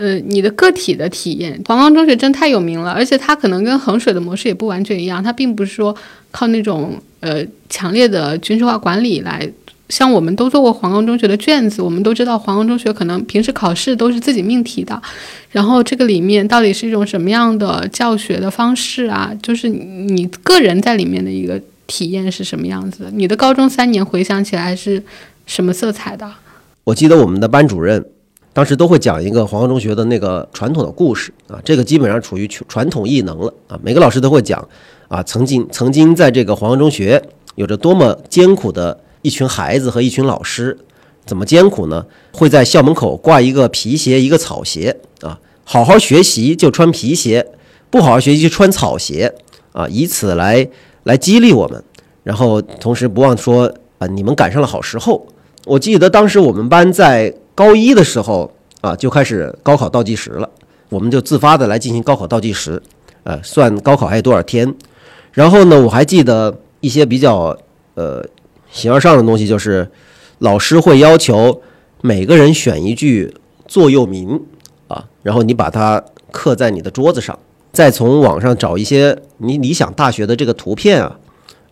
[0.00, 5.94] 呃，你的个体的体验，黄冈中学真太有名了，而且它可能跟衡水的模式也不完全一样，它并不是说
[6.30, 9.46] 靠那种呃强烈的军事化管理来。
[9.90, 15.02] 像我们都做过黄冈中学的卷子，我们都知道黄冈中学可能平时考试都是自己命题的，
[15.50, 19.30] 然后这个里面到底是一种什么样的教学的方式啊？
[19.42, 23.10] 就是你个人在里面的一个体验是什么样子的？
[23.10, 25.02] 你的高中三年回想起来是
[25.44, 26.32] 什么色彩的？
[26.84, 28.02] 我记得我们的班主任
[28.60, 34.68] 当时都会讲一个黄冈中学的那个传统的故事啊，这个基本上处于传统异能了啊，每个老师都会讲
[35.08, 37.22] 啊，曾经曾经在这个黄冈中学
[37.54, 40.76] 有着多么艰苦的一群孩子和一群老师，
[41.24, 42.04] 怎么艰苦呢？
[42.34, 47.46] 会在校门口挂一个皮鞋，一个草鞋啊，好好学习就穿皮鞋，
[47.88, 49.34] 不好好学习就穿草鞋
[49.72, 50.68] 啊，以此来
[51.04, 51.82] 来激励我们，
[52.24, 55.26] 然后同时不忘说啊，你们赶上了好时候。
[55.64, 60.48] 我记得当时我们班在高一的时候啊，就开始高考倒计时了，
[60.88, 62.82] 我们就自发的来进行高考倒计时，
[63.24, 64.74] 呃，算高考还有多少天。
[65.32, 67.56] 然后呢，我还记得一些比较
[67.94, 68.24] 呃
[68.70, 69.90] 形而上的东西，就是
[70.38, 71.60] 老师会要求
[72.00, 73.34] 每个人选一句
[73.66, 74.40] 座右铭
[74.88, 77.38] 啊，然后你把它刻在你的桌子上，
[77.72, 81.18] 再从网上找一些你理想大学的这个图片啊，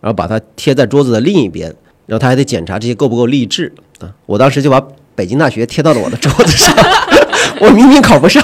[0.01, 1.75] 然后把它贴在桌子的另一边。
[2.05, 4.11] 然后他还得检查这些够不够励志啊！
[4.25, 4.83] 我当时就把
[5.19, 6.73] 北京大学贴到了我的桌子上，
[7.59, 8.41] 我明明考不上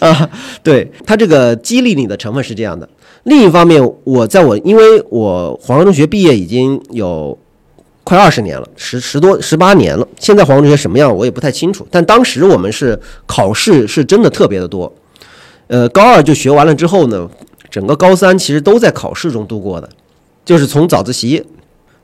[0.00, 0.28] 啊！
[0.62, 2.86] 对他这个激励你的成分是这样的。
[3.22, 7.38] 另一方面，我在我因为我黄冈中学毕业已经有
[8.04, 10.06] 快二十年了，十十多十八年了。
[10.18, 14.92] 现在黄冈中学什么样我也不太清楚，但当时我们是考试是真的特别的多。
[15.68, 17.26] 呃，高二就学完了之后呢，
[17.70, 19.88] 整个高三其实都在考试中度过的，
[20.44, 21.42] 就是从早自习。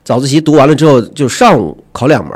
[0.02, 2.32] 早自习读完了之后，就上午考两门，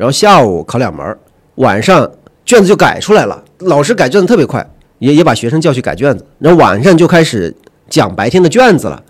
[0.00, 1.14] 然后下午考两门，
[1.56, 2.10] 晚上
[2.46, 3.44] 卷子就改出来了。
[3.58, 4.66] 老师改卷子特别快，
[4.98, 7.54] 也也把学生叫去改卷子，然后晚上就开始
[7.90, 9.02] 讲白天的卷子了，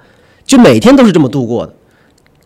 [0.44, 1.72] 就每天都是这么度过的。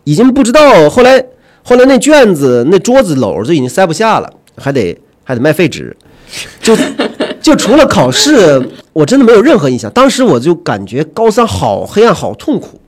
[0.03, 1.25] 已经不知道后来
[1.63, 5.97] 后来那卷子那桌子篓子已经塞不下了，还得还得卖废纸，
[6.61, 6.77] 就
[7.41, 9.89] 就除了考试，我真的没有任何印象。
[9.89, 12.79] 当时我就感觉高三好黑暗，好痛苦。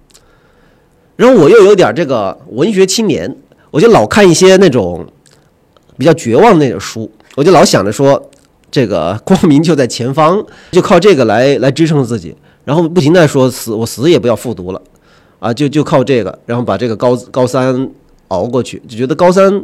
[1.15, 3.35] 然后我又有点这个文学青年，
[3.71, 5.03] 我就老看一些那种
[5.97, 8.29] 比较绝望的那种书，我就老想着说，
[8.69, 14.81] 这个 光明就在前方，就靠这个来来支撑自己，然后不停的说死我死也不要复读了，
[15.39, 17.89] 啊，就就靠这个，然后把这个高高三
[18.29, 19.63] 熬过去，就觉得高三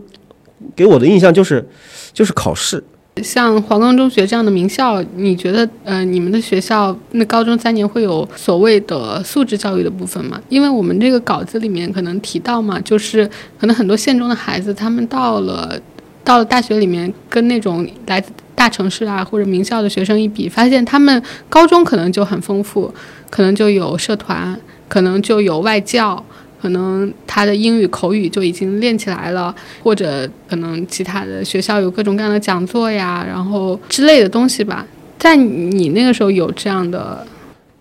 [0.75, 1.67] 给我的印象就是
[2.13, 2.83] 就是考试。
[3.21, 10.41] 像黄冈中学这样的名校，你觉得呃，你们的学校那高中三年会有所谓的素质教育的部分吗？
[10.49, 15.79] 因为我们这个稿子里面可能提到嘛，就是可能很多县中的孩子，他们到了
[16.23, 22.93] 到了大学里面，跟那种来自大城市啊或者名校的学生一比，发现他们高中可能就很丰富，
[23.29, 26.23] 可能就有社团，可能就有外教。
[26.61, 34.87] 可能他的英语口语就已经练起来了，或者可能其他的学校有各种各样的讲座呀，然后之类的东西吧。
[35.19, 37.27] 在你那个时候有这样的，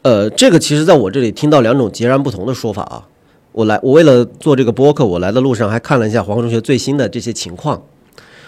[0.02, 3.06] 呃，这个其实在我这里听到两种截然不同的说法啊。
[3.52, 7.80] 我来，我为了做这个播客，我来的路上还看了一下黄冈中学最新的这些情况。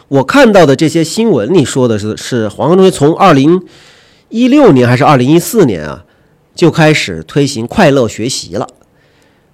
[0.09, 3.63] 我看到的这些新闻里说的是，是黄冈中学从二零
[4.29, 6.05] 一六年还是二零一四年啊，
[6.55, 8.69] 就开始推行快乐学习了。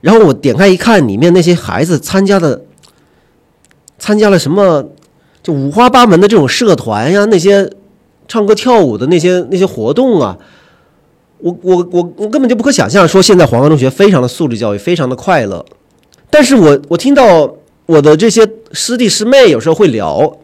[0.00, 2.62] 然后我点开一看，里面那些孩子参加的，
[3.98, 4.88] 参加了什么，
[5.42, 7.70] 就五花八门的这种社团呀，那些
[8.26, 10.38] 唱歌跳舞的那些那些活动啊，
[11.38, 15.64] 我我我我根本就不可想象，说现在黄冈中学非常的素质教育，非常的快乐。
[16.30, 17.54] 但是我我听到
[17.86, 20.38] 我的这些师弟师妹有时候会聊，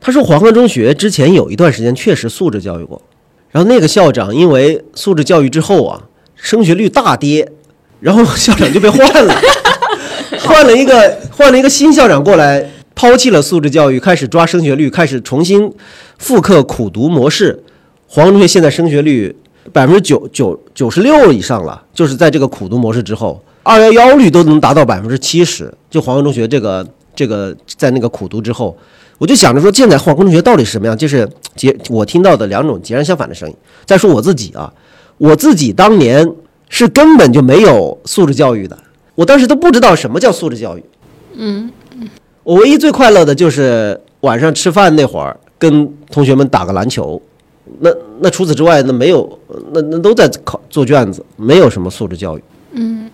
[0.00, 3.00] 他说黄河中学之前有一段时间确实素质教育过，
[3.50, 6.02] 然后那个校长因为素质教育之后啊，
[6.34, 7.50] 升学率大跌，
[8.00, 9.34] 然后校长就被换了，
[10.40, 12.64] 换了一个换了一个新校长过来，
[12.94, 15.72] 抛弃了素质教育，开始抓升学率，开始重新
[16.16, 17.62] 复刻苦读模式。
[18.06, 19.34] 黄河中学现在升学率
[19.72, 25.72] 百分之九九九十六以上了，就是在这个苦读模式之后，二幺幺率都能达到百分之七十。
[25.90, 28.76] 就黄河中学这个这个在那个苦读之后，
[29.18, 30.96] 我就想着说，现在化工中学到底是什么样？
[30.96, 33.54] 就是截我听到的两种截然相反的声音。
[33.84, 34.72] 再说我自己啊，
[35.18, 36.32] 我自己当年
[36.68, 38.78] 是根本就没有素质教育的，
[39.14, 40.84] 我当时都不知道什么叫素质教育。
[41.34, 41.70] 嗯，
[42.44, 47.20] 我唯一最快乐的就是晚上吃饭那会儿，跟同学们打个篮球。
[47.80, 47.90] 那
[48.20, 49.38] 那除此之外，那没有，
[49.72, 52.42] 那那都在考做卷子，没有什么素质教育。
[52.72, 53.10] 嗯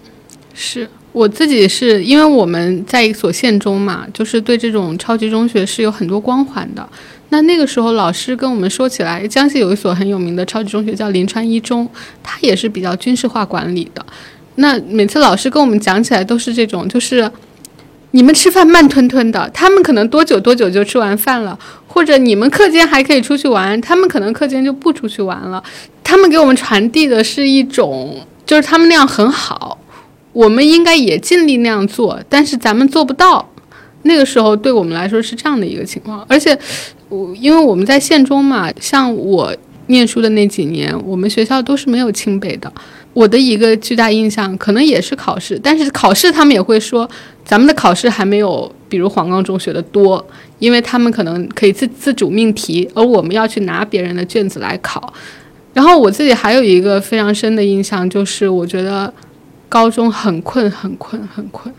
[0.53, 6.87] 是我自己是因为我们在一所县中嘛，就是对这种超级中学是有很多光环的。
[7.29, 11.89] 那那个时候老师跟我们说起来，江西有一所很有名的超级中学叫临川一中，
[12.21, 14.05] 它也是比较军事化管理的。
[14.57, 17.31] 那每次老师跟我们讲起来都是这种，就是
[18.11, 21.57] 你们吃饭慢吞吞的，他们可能多久多久就吃完饭了，
[21.87, 25.63] 或者你们课间还可以出去玩，他们可能课间就不出去玩了。
[26.03, 29.77] 他们给我们传递的是一种，就是他们那样很好，
[30.35, 33.49] 我们应该也尽力那样做，但是咱们做不到。
[34.03, 36.57] 那个时候对我们来说是这样的一个情况，而且
[37.09, 39.51] 我因为我们在县中嘛，像我
[39.87, 42.71] 念书的那几年，我们学校都是没有清北的。
[43.15, 47.09] 我的一个巨大印象可能也是考试，但是考试他们也会说，
[47.45, 50.23] 咱们的考试还没有比如黄冈中学的多，
[50.59, 55.15] 因为他们可能可以自自主命题，而我们要去拿别人的卷子来考。
[55.73, 59.13] 然后我自己还有一个非常深的印象，就是我觉得
[59.69, 61.75] 高中很困，很困，很困，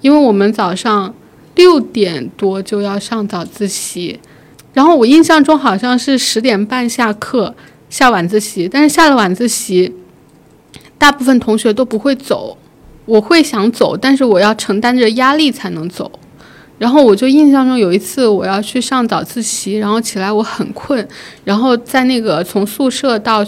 [0.00, 1.14] 因为我们早上
[1.54, 4.20] 六点多就要上早自习，
[4.74, 7.54] 然后我印象中好像是十点半下课
[7.88, 9.94] 下晚自习，但是下了晚自习，
[10.98, 12.56] 大部分同学都不会走，
[13.04, 16.10] 我会想走，但是我要承担着压力才能走。
[16.78, 21.06] 然后我就印象中有一次我要去上早自习，然后起来我很困，
[21.44, 23.46] 然后在那个从宿舍到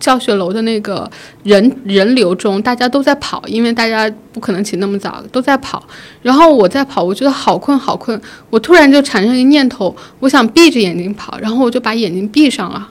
[0.00, 1.08] 教学楼的那个
[1.44, 5.86] 人人流中，大家都在跑，因为大家不可能起那么早，都在跑。
[6.22, 12.88] 然后我在跑，我觉得好困好困，我突然就产生一个念头，我想闭着眼睛跑，然后我就把眼睛闭上了，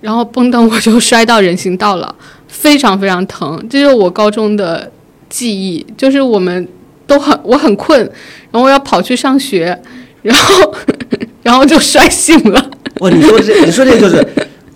[0.00, 2.14] 然后嘣噔我就摔到人行道了，
[2.48, 3.56] 非常非常疼。
[3.70, 4.90] 这就是我高中的
[5.28, 6.66] 记忆，就是我们
[7.06, 8.00] 都很我很困，
[8.50, 9.80] 然后我要跑去上学，
[10.22, 10.74] 然后
[11.42, 12.70] 然后就摔醒了。
[13.00, 14.26] 哇，你说这，你说这就是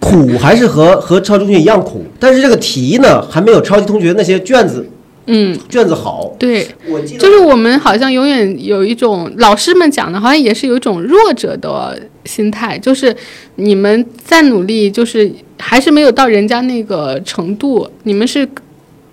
[0.02, 2.04] 苦，还是和和超级同学一样苦？
[2.18, 4.84] 但是这个题呢，还没有超级同学那些卷子
[5.26, 6.34] 嗯，卷子好。
[6.36, 13.14] 对，我记得就是我们好像永远有一种老师们讲的，好像也是有一种弱者的心态，就是
[13.54, 18.46] 你们再努力，就是还是没有到人家那个程度，你们是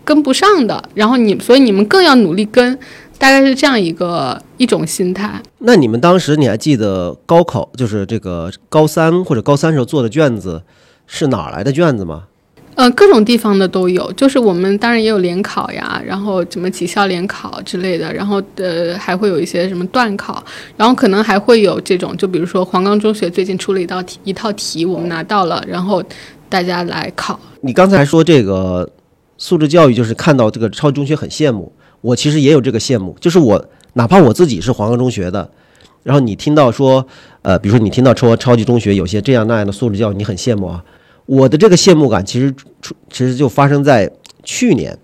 [0.03, 2.75] 跟不上的，然后你所以你们更要努力跟，
[3.19, 5.39] 大概是这样一个一种心态。
[5.59, 10.63] 那你们当时你还记得高考就是这个高三或者高三时候做的卷子
[11.11, 12.25] 是哪来的卷子吗？
[12.75, 20.41] 呃，各种地方的都有，就是我们当然也有联考呀，然后什么几校联考之类的，然后呃还会有一些什么段考，
[20.77, 26.01] 然后可能还会有这种，就比如说黄冈中学最近出了一道题，一套题我们拿到了，然后
[26.47, 27.37] 大家来考。
[27.61, 28.89] 你刚才说这个
[29.37, 35.49] 素质教育，就是看到这个超级中学很羡慕，我其实也有这个羡慕，就是我哪怕我自己是黄冈中学的，
[36.03, 37.05] 然后你听到说，
[37.41, 40.81] 呃，比如说你听到说超级中学有些这样那样的素质教育，你很羡慕啊。
[41.29, 42.51] 我的这个羡慕感其实
[42.81, 44.09] 出其实就发生在
[44.43, 44.97] 去年，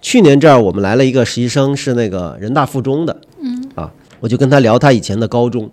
[0.00, 3.62] 去年这儿我们来了一个实习生，是那个人大附中的，嗯。
[3.74, 5.70] 啊，我就跟他聊他以前的高中，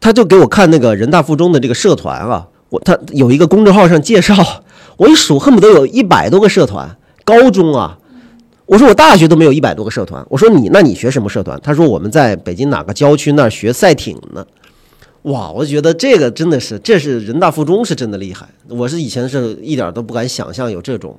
[0.00, 4.36] 他就给我看那个人大附中的这个社团啊，我他有一个公众号上介绍，
[4.96, 7.98] 我一数恨不得有一百多个社团，高中啊，
[8.66, 11.58] 我说我大学都没有一百多个社团，我说你那你学什么社团？
[11.60, 14.46] 他说我们在北京哪个郊区那儿学赛艇呢。
[15.22, 18.48] 哇，我觉得这个真的是，这是人大附中是真的厉害。
[18.68, 21.18] 我是以前是一点都不敢想象有这种。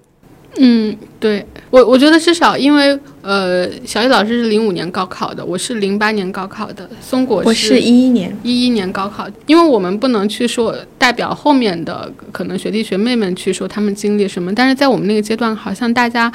[0.58, 16.30] 嗯，对我我觉得至少因为呃，小易老师是零五年高考的，我是零八年高考的，松果我是一一年，一一年高考，因为我们不能去说代表后面的可能学弟学妹们去说他们经历什么，但是在我们那个阶段，好像大家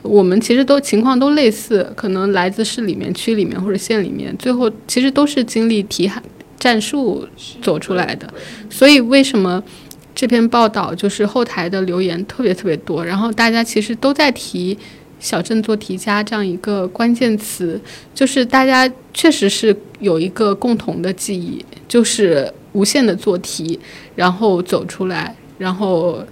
[0.00, 6.22] 我们其实都情况都类似，可能来自市里面、区里面或者县里面，最后其实都是经历题海
[6.58, 7.26] 战术
[7.62, 8.32] 走出来的，
[8.68, 9.62] 所以为什么？
[10.14, 14.76] 这篇报道就是后台的留言特别特别多，然后大家其实都在提
[15.20, 17.80] “小镇做题家”这样一个关键词，
[18.12, 23.78] 就是大家确实是有一个共同的记忆，就是无限的做题，
[24.16, 26.26] 然后走出来，然后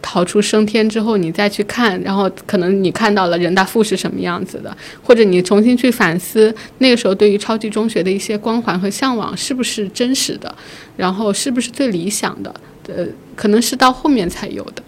[0.00, 10.54] 逃出升天之后，你再去看，然后可能你看到了人大附是什么样子的，或者你重新去反思那个时候对于超级中学的一些光环和向往是不是真实的，
[10.96, 12.54] 然后是不是最理想的，
[12.88, 14.82] 呃，可能是到后面才有的。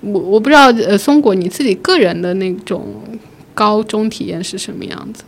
[0.00, 2.86] 我我不知道，呃，松果你自己个人的那种
[3.54, 5.22] 高中体验是什么样子？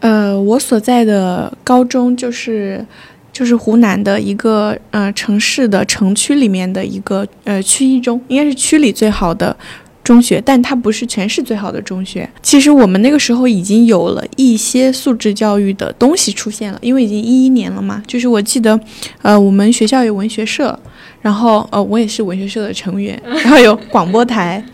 [0.00, 2.84] 呃，我所在的高中就是
[3.32, 9.56] 就是湖南的一个呃城市的城区里面的一个呃区一中，应该是区里最好的
[10.02, 12.28] 中学，但它不是全市最好的中学。
[12.42, 18.02] 其实我们那个时候已经有了一些素质教育的东西出现了，因为已经一一年了嘛。
[18.06, 18.78] 就是我记得，
[19.22, 20.78] 呃，我们学校有文学社。
[21.22, 24.64] 然后，呃，我也是文学社的成员， 然后有广播台，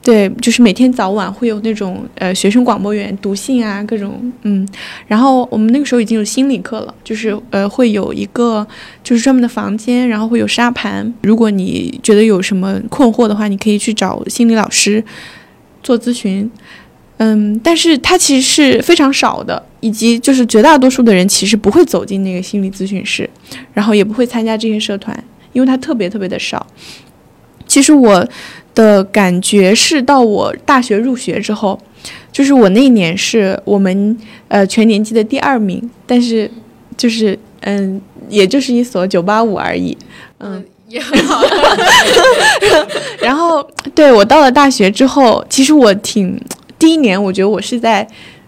[0.00, 4.64] 对，就是每天早晚会有那种呃学生广播员读信啊，各种，嗯，
[5.08, 8.64] 然后我们那个时候已经有心理课了，就是呃会有一个
[9.02, 15.02] 就是专门的房间，然后会有沙盘，如果你觉得有什么困惑的话，你可以去找心理老师
[15.82, 16.48] 做咨询，
[17.16, 18.42] 嗯，但是它其实
[18.76, 23.28] 是非常少的，以及就是绝大多数的人其实不会走进那个心理咨询室，
[23.74, 25.24] 然后也不会参加这些社团。
[25.56, 26.66] 因为它特别特别的少，
[27.66, 28.28] 其实我
[28.74, 31.80] 的感觉是到我大学入学之后，
[32.30, 34.14] 就是我那一年是我们
[34.48, 36.50] 呃全年级的第二名，但是
[36.94, 37.98] 就是嗯，
[38.28, 39.96] 也就是一所九八五而已，
[40.40, 41.42] 嗯，也很好。
[43.22, 46.38] 然后对我到了大学之后，其实我挺
[46.78, 48.06] 第一年，我觉得我是在。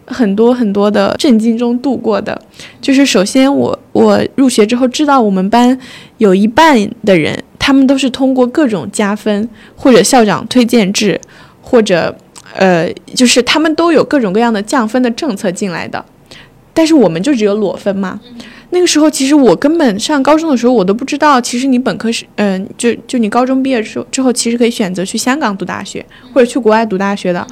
[0.09, 2.40] 很多很多的震惊中度过的，
[2.80, 5.78] 就是首先我我入学之后知道我们班
[6.18, 11.20] 有一半的人，他们都是通过各种加分或者校长推荐制，
[11.61, 12.16] 或者
[12.54, 16.04] 呃，就是他们都有各种各样的降分的政策进来的，
[16.72, 18.18] 但是我们就只有裸分嘛。
[18.70, 26.04] 那个时候其实我根本上高中的时候我都不知道，其实你本科是嗯，就就你高中毕业之后之后，其实可以选择去香港读大学
[26.34, 27.46] 或者去国外读大学的。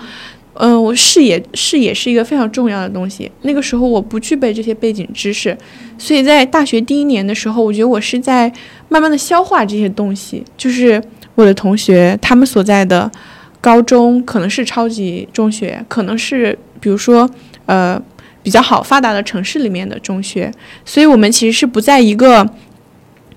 [0.59, 3.31] 嗯，我视野视野是一个非常重要的东西。
[3.43, 5.57] 那个时候我不具备这些背景知识，
[5.99, 8.53] 所以在大学第一年的时候，我觉得我是在
[8.89, 10.43] 慢慢的消化这些东西。
[10.57, 11.03] 就是
[11.35, 13.11] 我的同学他们所在的
[13.61, 17.29] 高中可能是超级中学，可能是比如说
[17.67, 18.01] 呃
[18.43, 20.51] 比较好发达的城市里面的中学，
[20.85, 22.49] 所以我们其实是不在一个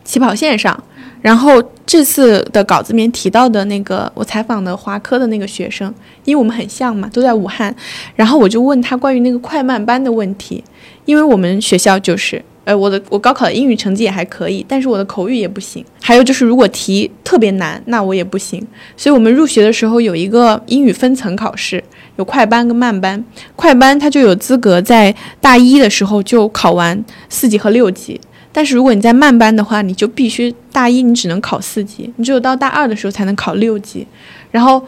[0.03, 0.83] 起跑线上。
[1.21, 5.93] 然后这次的稿子里面提到的那个我采访的华科的那个学生，
[6.23, 7.75] 因为我们很像嘛，都在武汉，
[8.15, 10.63] 然后我就问他关于那个快慢班的问题，
[11.05, 18.65] 因为我们学校就是，呃，我的我高考的英语成绩也还可以，但是我的口语也不行，还有就是如果题特别难，那我也不行，
[18.95, 21.83] 所以我们入学的时候有一个英语分层考试，
[22.15, 23.21] 有快班跟慢班，
[23.57, 28.21] 快班他就有资格在大一的时候就考完四级和六级。
[28.51, 34.05] 但是如果你在慢班的话，你就必须大一你只能考四级，你只有到大二的时候才能考六级，
[34.51, 34.83] 然后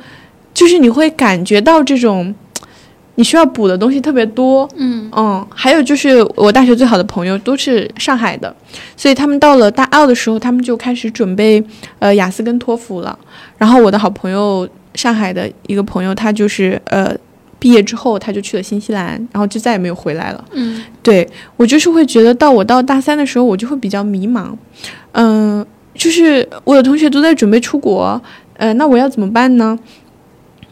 [0.53, 2.33] 就是你会感觉到这种
[3.15, 5.09] 你需要补的东西特别多，嗯。
[5.15, 8.53] 嗯，还有就是我大学最好的朋友都是上海的，
[8.97, 11.63] 所以他们到了大二的时候，他们就开始准备
[11.99, 13.17] 呃雅思跟托福了，
[13.57, 17.15] 然后我的好朋友上海的一个朋友，他就是呃。
[17.61, 20.43] 毕业之后，他就去了新西兰，然后就再也没有回来了。
[20.51, 24.49] 嗯，对我就是会觉得到我到大三的时候，我就会比较迷茫。
[25.11, 28.19] 嗯，就是我的同学都在准备出国，
[28.57, 29.77] 呃，那我要怎么办呢？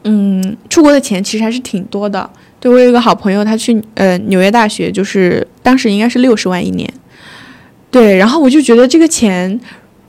[0.03, 2.27] 嗯，出国的钱其实还是挺多的。
[2.59, 6.91] 对我有一个好朋友，他去呃纽约大学，就是当时应该是六十万一年。
[7.91, 9.59] 对，然后我就觉得这个钱。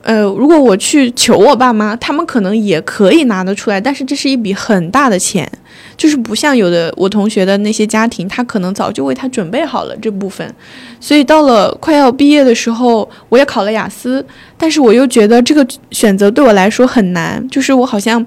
[0.02, 5.46] 呃，如果我去求我爸妈，他们可能也可以拿得出来，但是这是一笔很大的钱，
[5.94, 10.54] 就是不像有的我同学的那些家庭，他可能早就为他准备好了这部分。
[10.98, 14.24] 所以到了快要毕业的时候，我也考了雅思，
[14.56, 18.24] 但是我又觉得这个选择对我来说很难，就是我好像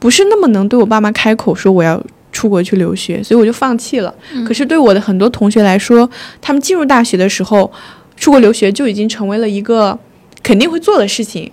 [0.00, 2.02] 不是那么能对我爸妈开口说我要
[2.32, 4.12] 出国去留学，所以我就放弃了。
[4.44, 6.10] 可是对我的很多同学来说，
[6.40, 7.70] 他们进入大学的时候，
[8.16, 9.96] 出国留学就已经成为了一个。
[10.42, 11.50] 肯定会做的事情，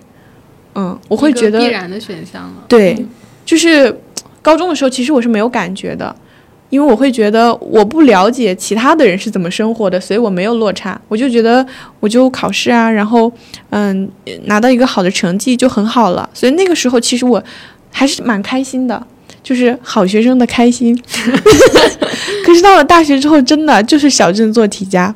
[0.74, 2.64] 嗯，我会觉得必然的选项了。
[2.68, 3.06] 对，
[3.44, 4.00] 就是
[4.42, 6.14] 高中的时候，其实我是没有感觉的，
[6.70, 11.00] 因为我会觉得我不了解其他的人是怎么生活的，所以我没有落差。
[11.08, 11.64] 我就觉得
[12.00, 13.30] 我就考试啊，然后
[13.70, 14.10] 嗯，
[14.44, 16.28] 拿到一个好的成绩就很好了。
[16.32, 17.42] 所以那个时候其实我
[17.92, 19.06] 还是蛮开心的，
[19.42, 20.96] 就是好学生的开心。
[22.46, 25.14] 可是到了大学之后，真的就是小镇做题家。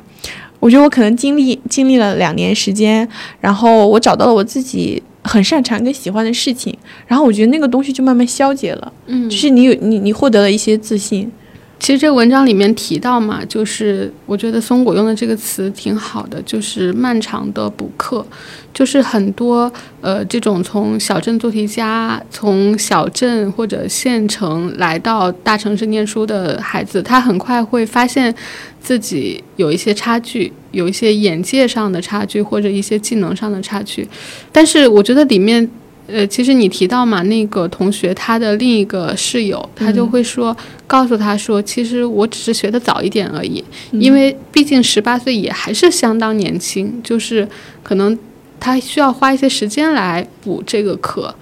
[0.59, 3.07] 我觉得我可能经历经历了两年时间，
[3.39, 6.75] 然后我找到了我自己很擅长跟喜欢的事情，
[7.07, 11.31] 然后我觉得那个东西就慢慢消解了，嗯，就是你有你你获得了一些自信，
[11.77, 18.25] 其实这文章里面提到嘛，就是我觉得松果用的这个词挺好的，就是漫长的补课，
[18.73, 19.71] 就是很多
[20.01, 28.33] 呃这种从小镇做题家，从小镇或者县城来到大城市念书的孩子，他很快会发现
[28.81, 34.07] 自己有一些差距，有一些眼界上的差距或者一些技能上的差距，
[34.51, 35.69] 但是我觉得里面。
[36.07, 47.47] 呃，其实你提到嘛，那个同学他的另一个室友，他就会说，告诉他说，其实我只是学的早一点而已，因为毕竟十八岁也还是相当年轻，就是
[47.81, 48.15] 可能
[48.59, 51.33] 他需要花一些时间来补这个课。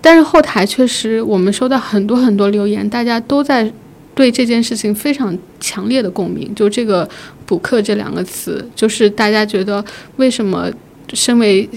[0.00, 3.68] 但是后台确实，我们收到很多很多留言，大家都在
[4.14, 7.08] 对这件事情非常强烈的共鸣，就这个
[7.46, 9.84] “补课”这两个词，就是大家觉得
[10.18, 10.70] 为什么
[11.12, 11.68] 身为。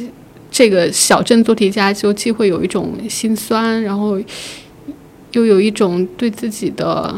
[0.57, 4.19] 这个小镇做题家就既会有一种心酸，然后
[5.33, 7.13] 又有一种对自己的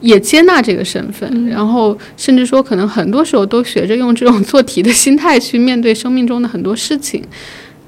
[0.00, 7.22] 也接纳这个身份，然后甚至说可能很多时候都学着用这种做题的心态去面对生命中的很多事情，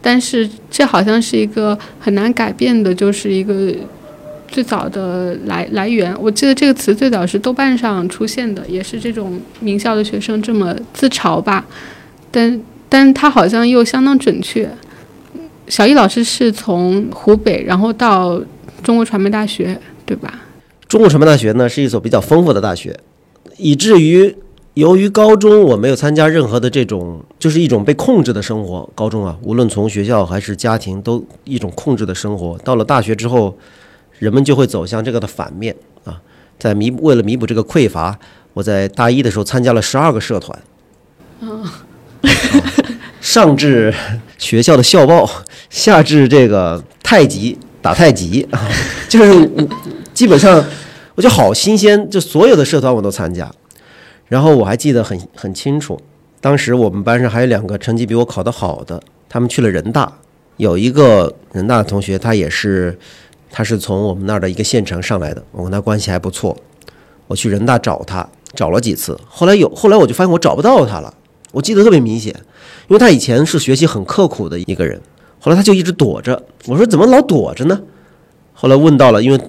[0.02, 3.74] 但是这好像是一个很难改变的，就是一个
[4.48, 6.14] 最早的来来源。
[6.20, 11.64] 我记得这个词最早是豆瓣上出现的，也是这种名校的学生这么自嘲吧，
[12.30, 12.60] 但。
[12.92, 14.68] 但他好像又相当准确。
[15.66, 18.38] 小易老师是从湖北，然后到
[18.82, 20.40] 中国传媒大学，对吧？
[20.86, 22.94] 中国传媒大学呢是一所比较丰富的大学，
[23.56, 24.36] 以至于
[24.74, 28.86] 由于高中我没有参加任何的这种，就是一种被控制的生活。
[28.94, 32.58] 高中啊，无论从学校还是家庭，都一种控制的生活。
[32.58, 33.56] 到了大学之后，
[34.18, 35.74] 人们就会走向这个的反面
[36.04, 36.20] 啊。
[36.58, 38.18] 在弥为了弥补这个匮乏，
[38.52, 40.58] 我在大一的时候参加了十二个社团。
[41.40, 41.64] 嗯。
[43.20, 43.94] 上至
[44.38, 45.28] 学校的校报，
[45.70, 48.68] 下至这个太极打太极啊，
[49.08, 49.50] 就是
[50.12, 50.64] 基本上
[51.14, 53.50] 我觉得好新鲜，就所有的社团我都参加。
[54.28, 56.00] 然后我还记得很很清楚，
[56.40, 60.10] 当时我们班上还有两个成绩比我考得好的，他们去了人大。
[60.56, 62.98] 有一个人大的同学，他也是
[63.50, 66.56] 他是从我们那儿的一个县城上来的，我跟他关系还不错。
[67.26, 71.12] 我去人大找他，找了几次，后来有后来我就发现我找不到他了。
[71.52, 72.34] 我记得特别明显，
[72.88, 75.00] 因为他以前是学习很刻苦的一个人，
[75.38, 76.42] 后来他就一直躲着。
[76.66, 77.80] 我说怎么老躲着呢？
[78.52, 79.40] 后来问到了，因为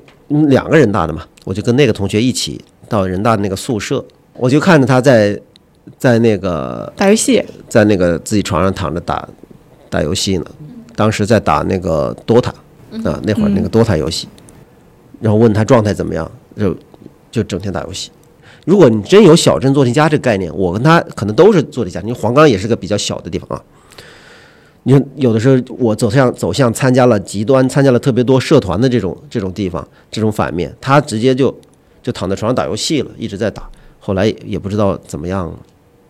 [0.49, 5.39] 两个人大的嘛，我就跟那个同学一起到人大的那个宿舍，我就看着他在
[5.97, 9.27] 在那个打游戏，在那个自己床上躺着打
[9.89, 10.45] 打游戏呢。
[10.95, 12.49] 当时在打那个 DOTA
[13.03, 14.27] 啊，那会儿那个 DOTA 游戏，
[15.19, 16.75] 然后问他状态怎么样，就
[17.31, 18.11] 就整天打游戏。
[18.65, 21.99] 如果你真有小镇做题家这个概念，我跟他可能都是做题家。
[22.01, 23.61] 你黄冈也是个比较小的地方啊。
[24.83, 31.53] 你有的时候我走向走向参加了极端，参加了特别多社团的这种这种地方，这种反面，他直接就
[32.01, 33.69] 就躺在床上打游戏了，一直在打。
[33.99, 35.57] 后来也不知道怎么样了。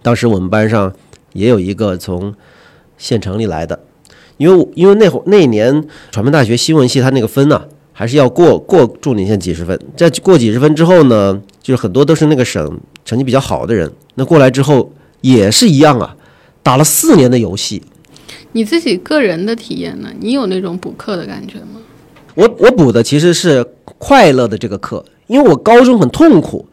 [0.02, 0.92] 当时我们班上
[1.34, 2.34] 也有一个从
[2.98, 3.80] 县城里来的，
[4.38, 7.64] 因为因为那会那一年传媒大学新闻系他那个分呢。
[7.94, 14.92] 还是要过过重点线几十分，在过几十分之后呢，就是很多都是那个省成绩比较好的人，那过来之后
[15.22, 16.16] 也是一样啊，
[16.64, 17.82] 打了四年的游戏。
[18.54, 20.10] 你自己个人的体验呢？
[20.20, 21.80] 你有那种补课的感觉吗？
[22.36, 23.64] 我我补的其实是
[24.00, 26.66] 快乐的这个课，因为我高中很痛苦，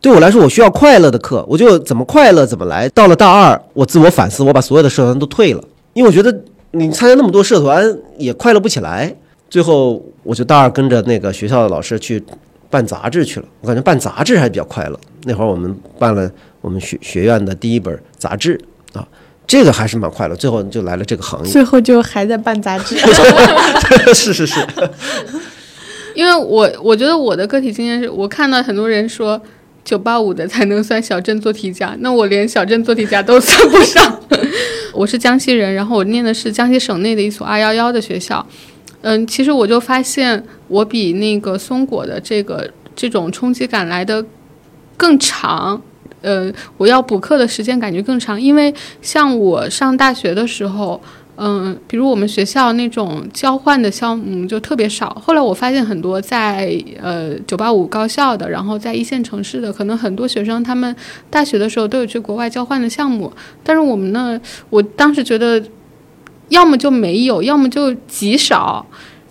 [0.00, 2.88] 对我来说我需要快乐的课，我就怎么快乐怎么来。
[2.88, 5.62] 到了大二，我自我反思，我把所有的社团都退了，
[5.92, 6.36] 因为我觉得
[6.72, 9.14] 你参加那么多社团也快乐不起来。
[9.54, 12.20] 最后，我就大二跟着那个学校的老师去
[12.68, 13.46] 办杂志去了。
[13.60, 14.98] 我感觉办杂志还比较快乐。
[15.26, 16.28] 那会儿我们办了
[16.60, 18.60] 我们学学院的第一本杂志
[18.94, 19.06] 啊，
[19.46, 20.34] 这个还是蛮快乐。
[20.34, 21.52] 最后就来了这个行业。
[21.52, 22.96] 最后就还在办杂志。
[24.12, 24.58] 是是是。
[26.16, 29.40] 因为我我觉得我的个体经验是我看到很多人说
[29.84, 34.20] 九八五的才能算小镇做题家，那我连小镇做题家都算不上。
[34.92, 38.44] 我是江西人，然后我念的是江西省内的一所二幺幺的学校。
[39.06, 44.24] 嗯，其实我就发现我比那个松果的这个这种冲击感来的
[44.96, 45.78] 更长，
[46.22, 50.98] 呃，我要补课的时间感觉更长，因为像我上大学的时候，
[51.36, 55.10] 嗯，比如我们学校那种交换的项目就特别少。
[55.22, 60.96] 后来我发现很多在呃九八五高校的，然后在一线城市的，可能很多学生他们
[61.28, 63.30] 大学的时候都有去国外交换的项目，
[63.62, 64.40] 但是我们呢，
[64.70, 65.62] 我当时觉得。
[66.54, 68.86] 要么就没有，要么就极少。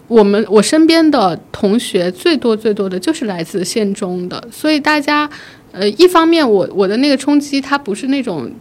[0.07, 5.27] 我们我身边的同学最多最多的就是来自县中的，所以大家，
[5.71, 8.51] 呃，一方面我我的那个冲击它不是那种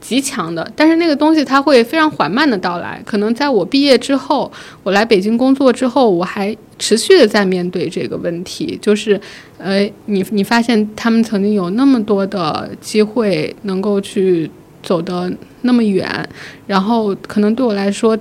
[0.00, 3.02] 极强的，但是那个东西它会非常缓慢的到来。
[3.04, 4.50] 可能在我毕业之后，
[4.84, 9.20] 我来北京工作之后，我还持续的在面对这个问题，就是，
[9.58, 14.50] 呃，你你发现他们曾经有那么多的机会能够去
[14.84, 15.32] 走得
[15.62, 16.28] 那么远，
[16.68, 18.16] 然后可能对我来说，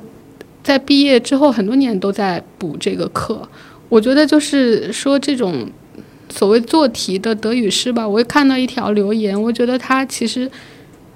[0.63, 3.47] 在毕业之后很多年都在补这个课。
[3.89, 5.69] 我觉得就是说这种
[6.29, 10.49] 所谓做题的德语师吧，我会看到一条留言，我觉得他其实。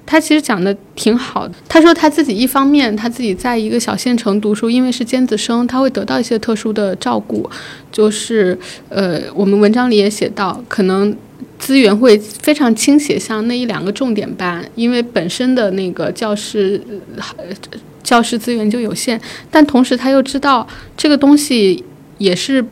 [0.10, 1.54] 他其实讲的挺好的。
[1.68, 7.50] 他说他自己一方面他自己在一个小县城读书，因为是尖子生，他会得到一些特殊的照顾。
[7.92, 11.14] 就是呃，我们文章里也写到，可能
[11.58, 16.82] 资源会非常倾斜向那一两个重点班，因为本身的那个教师
[17.16, 17.46] 呃
[18.04, 19.20] 教师资源就有限。
[19.50, 21.84] 但同时他又知道这个东西
[22.18, 22.66] 也是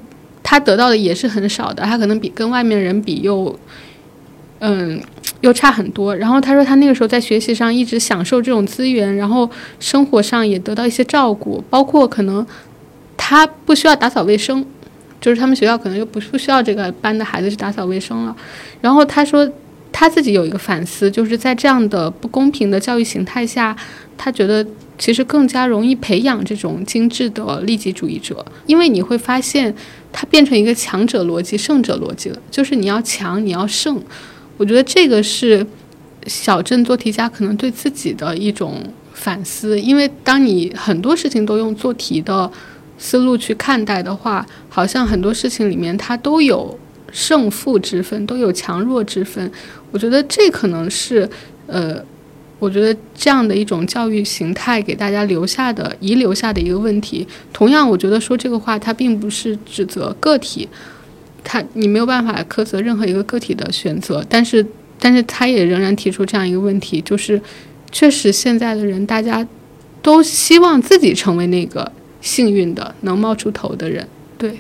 [0.44, 3.58] 他得到的也是很少的，他可能比跟外面人比又
[4.60, 5.02] 嗯。
[5.42, 6.16] 又差很多。
[6.16, 9.48] 然后他说，他那个时候在学习上一直享受这种资源，然后
[9.80, 12.44] 生活上也得到一些照顾，包括可能
[13.16, 14.66] 他不需要打扫卫生，
[15.26, 18.36] 就是他们学校可能就不不需要这个班的孩子去打扫卫生了。
[18.80, 19.52] 然后他说
[19.92, 23.76] 他自己有一个反思，就是在这样的不公平的教育形态下，
[24.16, 24.64] 他觉得
[25.00, 29.74] 其实更加容易培养这种精致的利己主义者，因为你会发现
[30.14, 34.00] 他变成一个强者逻辑、胜者逻辑了，就是你要强，你要胜。
[34.58, 35.66] 我觉得这个是
[36.28, 42.52] 小镇做题家可能对自己的一种反思，因为当你很多事情都用做题的
[42.98, 46.78] 思路去看待的话，好像很多事情里面它都有
[47.12, 49.52] 胜负之分，都有强弱之分。
[49.92, 51.30] 我觉得这可能是
[51.68, 51.98] 呃，
[52.60, 57.28] 我觉得这样的一种教育形态给大家留下的遗留下的一个问题。
[57.52, 60.68] 同样，我觉得说这个话，它并不是指责个体。
[61.48, 64.66] 他你没有办法苛责任何一个个体的选择，但是，
[65.00, 67.40] 但是他也仍然提出这样一个问题，就是
[67.92, 69.48] 确实现在的人大家
[70.02, 71.92] 都希望自己成为那个
[72.26, 74.06] 幸运的能冒出头的人。
[74.36, 74.58] 对，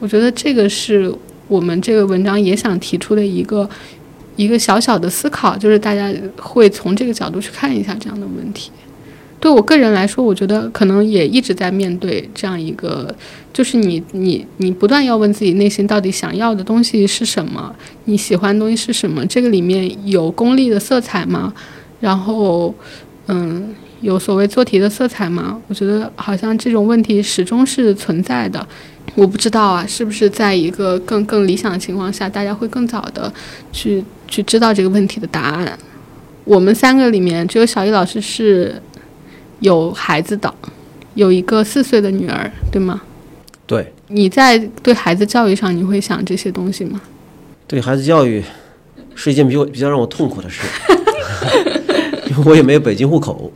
[0.00, 1.14] 我觉得这个是
[1.46, 3.70] 我们这个文章也想提出的一个
[4.34, 8.72] 一个小小的思考，就是大家会从这个角度去看一下这样的问题。
[9.38, 13.14] 对我个人来说，我觉得可能也一直在面对这样一个，
[13.52, 17.74] 就是你你你不断要问自己内心到底想要的东西是什么，
[18.06, 19.24] 你喜欢的东西是什么？
[19.26, 21.52] 这个里面有功利的色彩吗？
[22.00, 22.74] 然后，
[23.28, 25.58] 嗯，有所谓做题的色彩吗？
[25.66, 28.64] 我觉得好像这种问题始终是存在的。
[29.14, 33.32] 我不知道啊，是不是在一个更更理想的情况下，大家会更早的
[33.72, 35.78] 去去知道这个问题的答案？
[36.44, 38.80] 我们三个里面，只有小易老师是。
[39.60, 40.52] 有孩子的，
[41.14, 43.00] 有一个四岁的女儿，对吗？
[43.66, 43.90] 对。
[44.08, 47.00] 你在对孩子教育上，你会想这些东西吗？
[47.66, 48.42] 对孩子教育
[49.14, 50.66] 是一件比我比较让我痛苦的事，
[52.28, 53.50] 因为我也没有北京户口，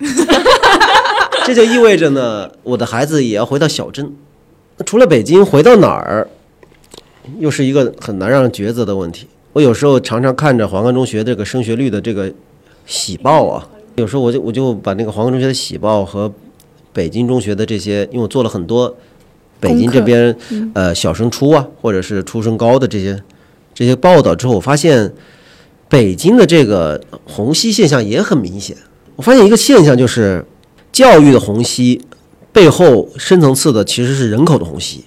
[1.49, 4.15] 这就意味着呢，我的孩子也要回到小镇。
[4.77, 6.29] 那除了北京，回到哪儿，
[7.39, 9.27] 又是一个很难让人抉择的问题。
[9.55, 12.31] 我有时候常常看着黄冈中学这个升学率的这个
[12.85, 13.67] 喜报啊。
[13.97, 16.31] 有时候我就我就把那个黄冈中学的喜报和
[16.93, 18.95] 北京中学的这些，因为我做了很多
[19.59, 20.37] 北京这边
[20.75, 23.19] 呃小升初啊，或者是初升高的这些
[23.73, 25.11] 这些报道之后，我发现
[25.89, 28.77] 北京的这个虹吸现象也很明显。
[29.17, 30.45] 我发现一个现象，就是
[30.93, 32.03] 教育的虹吸
[32.53, 35.05] 背后深层次的其实是人口的虹吸。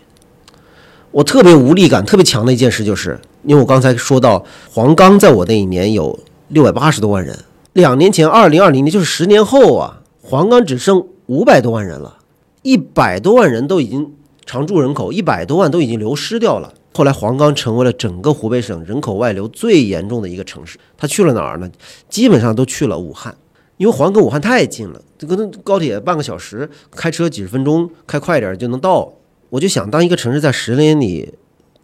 [1.11, 6.17] 我特别无力感特别强的一件事，就是因为我刚才说到黄冈在我那一年有
[6.47, 7.37] 六百八十多万人。
[7.73, 12.17] 两年前，二零二零年就是十年后啊，黄冈只剩五百多万人了，
[12.61, 14.13] 一百多万人都已经
[14.45, 16.73] 常住人口，一百多万都已经流失掉了。
[16.93, 20.77] 后来黄冈成为了整个湖北省人口外流最严重的一个城市。
[20.97, 21.69] 他去了哪儿呢？
[22.09, 23.33] 基本上都去了武汉，
[23.81, 29.11] 因为黄跟武汉太近了，这跟高铁半个小时，开车几十分钟，开快点就能到。
[29.49, 31.33] 我就想，当一个城市在十年里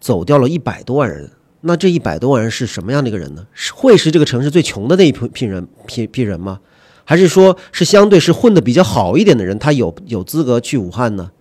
[0.00, 1.28] 走掉了一百多万人。
[1.62, 3.44] 那这一百多万人是什么样的一个人呢？
[3.52, 6.60] 是会是这个城市最穷的那一批批人批批人吗？
[7.02, 11.32] 还是说是相对是混得比较好一点的人，他有有资格去武汉呢？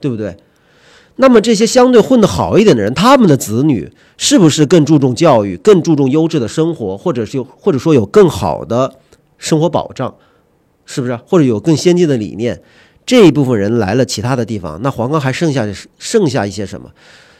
[0.00, 0.34] 对不对？
[1.16, 8.94] 那么这些相对混得好一点的人，他们的子女是不是更注重教育，更注重优质的生活，或者是或者说有更好的
[9.38, 10.14] 生活保障，
[10.84, 11.16] 是不是？
[11.26, 12.62] 或者有更先进的理念？
[13.04, 15.66] 这一部分人来了其他的地方，那黄冈还剩下
[15.98, 16.90] 剩下一些什么？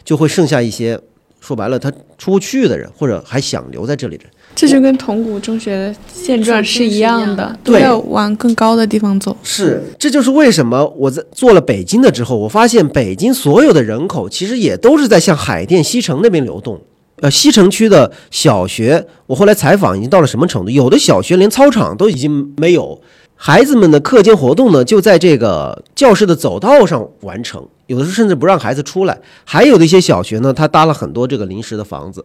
[0.05, 1.01] 就会剩下一些。
[1.39, 9.37] 说白了，他出不去的人，或者还想留在这里的人，这就跟铜鼓中学的现状是一样的，都，要往更高的地方走。
[9.45, 16.81] 是，这就是为什么我在做了北京的之后，我发现北京所有的人口其实也都是在向海淀西城那边流动。
[17.23, 20.71] 呃，西城区的小学，我后来采访已经到了什么程度？
[20.71, 23.01] 有的小学连操场都已经没有，
[23.35, 29.19] 孩子们的课间活动呢就在这个教室的走道上完成，有的时候甚至不让孩子出来。
[29.45, 32.25] 还有的一些小学呢，他搭了很多这个临时的房子。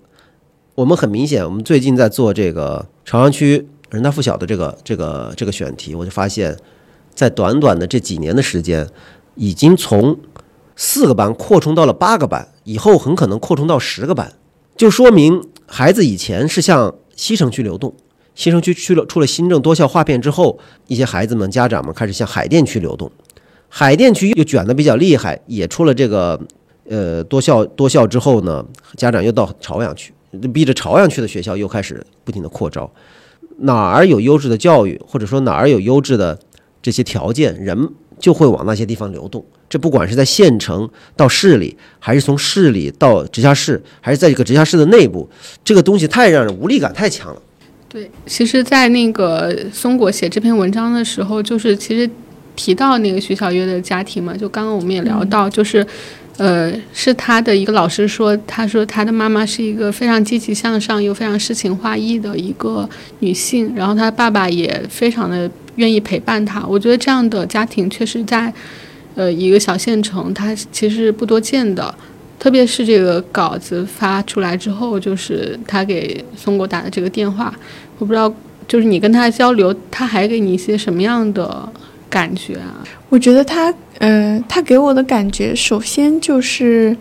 [0.76, 6.58] 我们很明显，我们最近在做这个朝阳区人大附小的这个这个这个选题，我就发现，
[7.14, 8.86] 在短短的这几年的时间，
[9.36, 10.18] 已经从
[10.76, 14.34] 四个班扩充到了八个班，以后很可能扩充到十个班。
[14.82, 17.94] 就说明孩子以前是向西城区流动，
[18.34, 20.58] 西城区去了出了新政多校划片之后，
[20.88, 23.12] 一些孩子们家长们开始向海淀区流动，
[23.70, 26.42] 海淀区又卷得比较厉害，也出了这个
[26.90, 28.66] 呃多校多校之后呢，
[28.98, 30.12] 家长又到朝阳区，
[30.52, 32.92] 逼着朝阳区的学校又开始不停的扩招，
[33.60, 36.40] 哪儿有优质的教育，或者说哪儿有优质的
[36.82, 37.88] 这些条件，人
[38.22, 39.44] 就会往那些地方流动。
[39.68, 45.30] 这不管是在县城到市里，还是从市里到直辖市，还是在这个直辖市的内部，
[45.66, 47.42] 这个东西太让人无力感太强了。
[47.90, 52.10] 对，其实，在那个松果写这篇文章的时候，就是其实
[52.56, 55.86] 提到那个徐小月的家庭嘛，就刚刚我们也聊到，就是，
[56.38, 66.66] 呃，是他的一个老师说，他说他的妈妈是一个非常积极向上又非常诗情画意的一个女性，然后他爸爸也非常的愿意陪伴他。
[66.66, 68.54] 我觉得这样的家庭确实在。
[69.14, 71.94] 呃，一个小县城，他其实不多见的，
[72.40, 77.54] 特别是这个稿子发出来之后，就是他给松果打的这个电话，
[78.00, 78.34] 我不知道，
[78.70, 81.70] 就是你跟他交流，他还给你一些什么样的
[82.12, 82.86] 感觉啊？
[83.10, 86.96] 我觉得他，嗯，他给我的感觉，首先就是，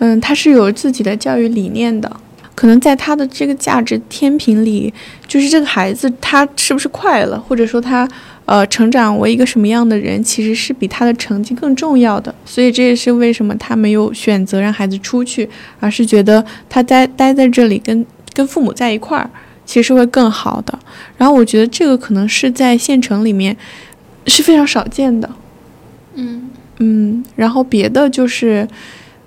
[0.00, 2.10] 嗯，他是有自己的教育理念的，
[2.54, 4.92] 可能在他的这个价值天平里，
[5.26, 8.06] 就是这个孩子他是不是快乐，或者说他。
[8.46, 12.34] 呃，成长为一个什么样的人，其实是比他的成绩更重要的。
[12.44, 15.48] 所以这也是为什么他没有选择让孩子出去，
[15.78, 19.30] 而是觉得他待待在这里，跟跟父母在一块儿，
[19.64, 20.76] 其实会更好的。
[21.16, 23.56] 然后我觉得这个可能是在县城里面
[24.26, 25.28] 是非常少见的。
[26.14, 28.66] 嗯嗯，然后别的就是，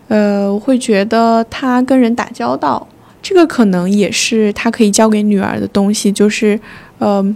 [0.07, 2.87] 呃，我会觉得他跟人打交道，
[3.21, 6.59] 这个可能也是他可以教给女儿的东西，就是，
[6.99, 7.35] 呃。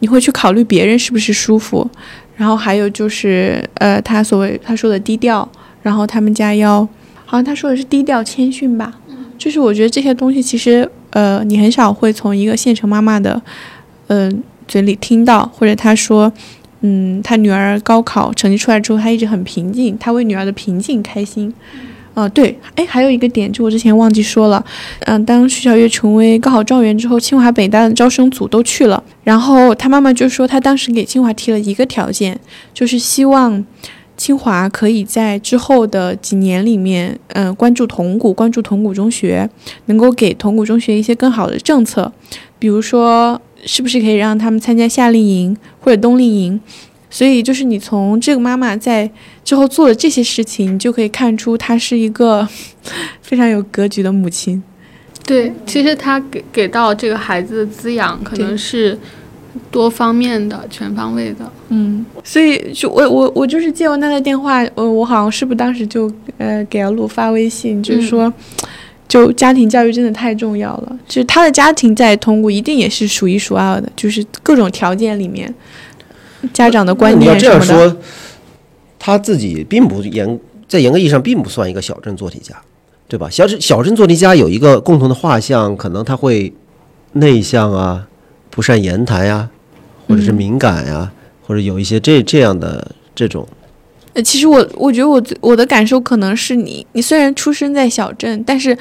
[0.00, 1.88] 你会去考虑别人是不是舒服，
[2.36, 5.48] 然后还有就是，呃，他所谓他说的低调，
[5.80, 6.86] 然后他们家要，
[7.24, 8.92] 好像他说的是低调谦逊吧，
[9.38, 13.40] 就是我觉得这些东西其实，呃，你很少会从一个县城妈妈的，
[14.08, 16.30] 嗯，嘴里听到，或者他说，
[16.86, 21.52] 嗯，他女儿高考成绩出来之后，他一直很平静，他为女儿的平静开心。
[22.14, 24.64] 啊，对，哎，还有一个点，就我之前忘记说了，
[25.00, 32.38] 嗯，当徐小月成为高考状元之后，清华北大的招生组都去了，然后他妈妈就说，他当时给清华提了一个条件，
[32.72, 33.62] 就是希望
[34.16, 39.50] 清华可以在之后的几年里面，嗯，关注铜鼓，关注铜鼓中学，
[39.84, 42.10] 能够给铜鼓中学一些更好的政策，
[42.58, 46.60] 比如说，是不是可以让他们参加夏令营或者冬令营。
[47.08, 49.08] 所以，就是你从这个妈妈在
[49.42, 52.46] 之后做的这些事情，你就可以看出她是一个
[53.22, 54.62] 非常有格局的母亲。
[55.24, 58.98] 对，其实她给给到这个孩子的滋养，可能是
[59.70, 61.50] 多方面的、全方位的。
[61.68, 68.30] 嗯，所以就我我我就是接完她的电话，我我好像是不是当时就呃给阿路发微信，就是说，
[69.08, 70.98] 就家庭教育真的太重要了。
[71.06, 75.52] 就是他的家庭在通过一定也是数一数二的，就是各种条件里面。
[76.52, 77.96] 家长的观念你要这样说，
[78.98, 80.38] 他自己并不严，
[80.68, 82.54] 在严格意义上并不算一个小镇做题家，
[83.08, 83.28] 对吧？
[83.30, 86.52] 小镇小镇做题家有一个共同的画像，可能他会
[87.12, 88.06] 内向啊，
[88.50, 89.48] 不善言谈呀，
[90.06, 91.10] 或者是敏感呀，
[91.46, 93.46] 或者有一些这这样的这种。
[94.16, 98.76] 呃，其实我我觉得我我的感受可能是你，你虽然出生在小镇，但是。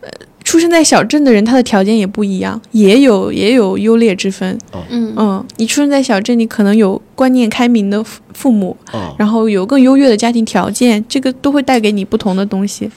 [0.00, 0.08] 呃
[0.44, 4.58] 出生在小镇的人，他的条件也不一样，也有也有优劣之分。
[4.88, 8.74] 嗯嗯，你出生在小镇，你可能有观念开明的父父母，
[9.18, 12.90] 然后有更优越的家庭条件，这个都会带给你不同的东西。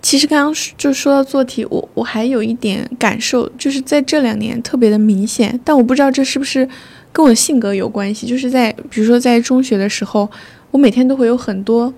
[0.00, 6.66] 其实刚刚就说到做题，我我还有一点感受，就是在这两年特别的明显，但我不知道这是不是
[7.12, 8.26] 跟我的性格有关系。
[8.26, 10.30] 就是在比如说在中学的时候，
[10.74, 11.94] 我每天都会有很多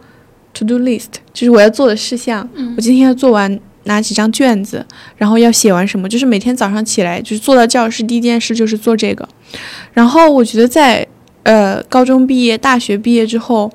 [0.52, 2.46] to do list，就是我要做的事项，
[2.76, 3.58] 我今天要做完。
[3.88, 4.84] 哪几张卷子，
[5.16, 6.08] 然后要写完什么？
[6.08, 9.28] 就是每天早上起来，就是坐到教室第一件事就是做这个。
[9.92, 11.06] 然后我觉得在
[11.44, 13.70] 呃高中毕业、大学毕业之后，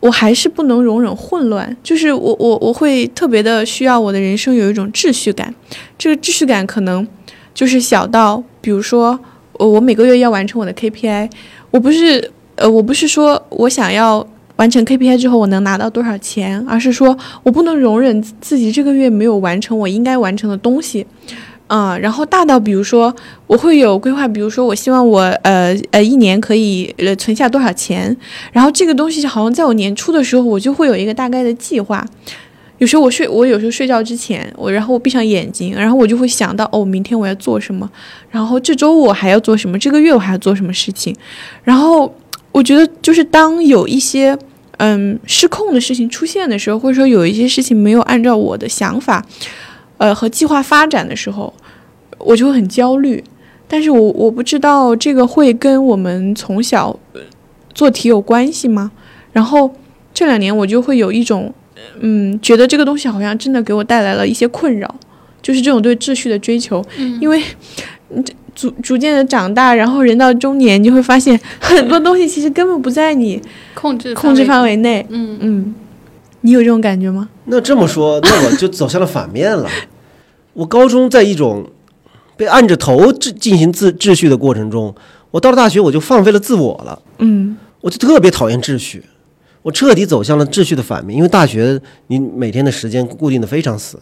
[0.00, 5.54] 我还是不能容忍混乱，就是我我我会特别的需要我的人生有一种秩序感。
[5.96, 7.06] 这个秩序感可能
[7.54, 9.16] 就是小到，比如说
[9.52, 11.30] 我我每个月要完成我的 KPI，
[11.70, 14.26] 我不是呃我不是说我想要
[14.56, 21.06] 完成 KPI 之后我能拿到多少钱，而是说我不能容忍自己这个月没有完成我应该完成的东西。
[21.66, 23.12] 啊、然后大到比如说
[23.46, 28.14] 我会有规划，比如说我希望我呃呃一年可以呃存下多少钱，
[28.52, 32.06] 然后这个东西好像在我年初的时候我就会有一个大概的计划。
[32.78, 37.88] 有时候我睡，我有时候睡觉之前，我然后我闭上眼睛，然后我就会想到哦，明天我要做什么，
[38.30, 41.16] 然后这周我还要做什么，这个月我还要做什么事情，
[41.62, 42.12] 然后
[42.54, 44.38] 我觉得就是当有一些
[44.76, 49.26] 嗯失控的事情出现的时候，或者说有一些事情没有按照我的想法，
[49.98, 51.52] 呃和计划发展的时候，
[52.18, 53.22] 我就会很焦虑。
[53.66, 57.20] 但是我我不知道这个会跟我们从小呃
[57.74, 58.92] 做题有关系吗？
[59.32, 59.74] 然后
[60.12, 61.52] 这两年我就会有一种
[61.98, 64.94] 嗯，觉得这个东西好像真的给我带来了一些困扰，
[65.42, 67.42] 就是这种对秩序的追求，嗯因为
[68.10, 73.40] 你这逐逐渐的长大，然后人到中年，你就会发现 很多东西其实根本不在你
[73.74, 75.04] 控制控制范围，内。
[75.10, 75.74] 嗯，嗯，
[76.42, 77.28] 你有这种感觉吗？
[77.46, 79.68] 那这么说，那我就走向了反面了。
[80.54, 81.66] 我高中在一种
[82.36, 84.94] 被按着头制进行秩秩序的过程中，
[85.32, 89.02] 我到了大学我就放飞了自我了，嗯我就特别讨厌秩序，
[89.62, 91.16] 我彻底走向了秩序的反面。
[91.16, 93.98] 因为大学你每天的时间固定的非常死，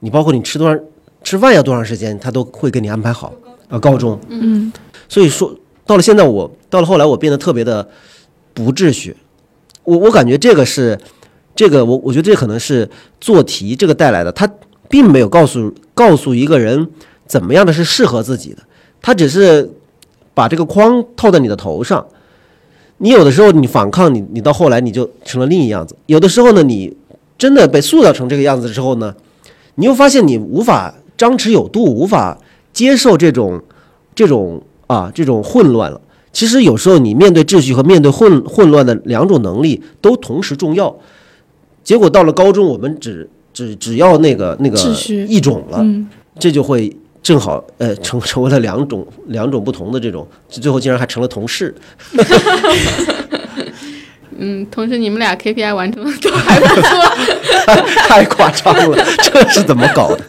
[0.00, 0.84] 你包括你吃多长
[1.22, 3.32] 吃饭要多长时间，他都会给你安排好。
[3.72, 4.70] 啊，高中，嗯
[5.08, 5.54] 所以说
[5.86, 7.88] 到了现在我，到了后来我变得特别的
[8.52, 9.16] 不秩序。
[9.84, 10.98] 我我感觉这个是
[11.56, 14.46] 这个我我觉得这可能是做题这个带来的，他
[14.90, 16.86] 并没有告诉告诉一个人
[17.26, 18.62] 怎么样的是适合自己的，
[19.00, 19.70] 他只是
[20.34, 22.06] 把这个框套在你的头上。
[22.98, 25.96] 你有的时候你反抗你，你到后来你就成了另一样子。
[26.06, 26.94] 有的时候呢，你
[27.38, 29.14] 真的被塑造成这个样子之后呢，
[29.76, 32.38] 你又发现你无法张弛有度，无法
[32.72, 33.62] 接受这种
[34.14, 36.00] 这种啊这种混乱了。
[36.32, 40.96] 其实有时候你面对秩序和面对混混乱的两种能力都同时重要。
[41.84, 46.08] 结果到了高中，我们只只只要那个那个秩序一种了，嗯，
[46.38, 51.74] 这就会正好呃成成为了两种两种不同的这种，最后竟然还成了同事。
[54.38, 56.82] 嗯，同时你们俩 KPI 完成的都还不错，
[58.08, 60.24] 太夸张了，这是怎么搞的？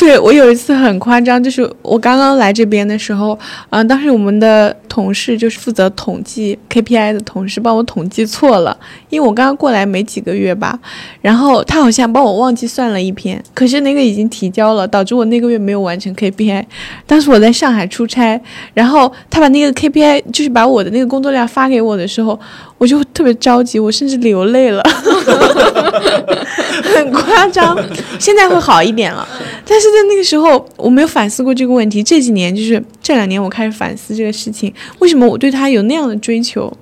[0.00, 3.38] 对我有一次很夸张，就是我刚刚来这边的时候，
[3.68, 8.76] 嗯、当时我们的同事就是负责统计 KPI 的同事帮我统计错了，
[9.08, 10.76] 因为我刚刚过来没几个月吧，
[11.22, 16.64] 然后他好像帮我忘记算了一篇，可是那个已经提交了，导致我那个月没有完成 KPI。
[17.06, 18.38] 当时我在上海出差，
[18.74, 22.38] 然后他把那个 KPI 就是把我的那个工作量发给我的时候，
[22.76, 24.82] 我就特别着急，我甚至流泪了，
[26.94, 27.78] 很夸张。
[28.18, 29.26] 现在会好一点了，
[29.64, 32.02] 但是在那个时候我没有反思过这个问题。
[32.02, 36.72] 这几年就是这两年，我开始反思这个事情，为什么我对他有那样的追求？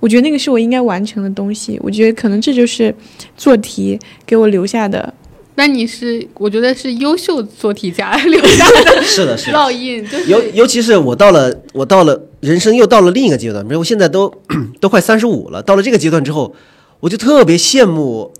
[0.00, 1.78] 我觉得那个是我应该完成的东西。
[1.82, 2.94] 我觉得可能这就是
[3.36, 5.14] 做题给我留下的。
[5.54, 9.58] 那你是我觉得是优秀做题家留下的 是的，是的。
[9.58, 14.32] 烙印，就是尤尤其是我到了，我到了人生又到了另一个阶段，比如我现在都
[14.80, 16.54] 都快三十五了，到了这个阶段之后，
[17.00, 18.32] 我就特别羡慕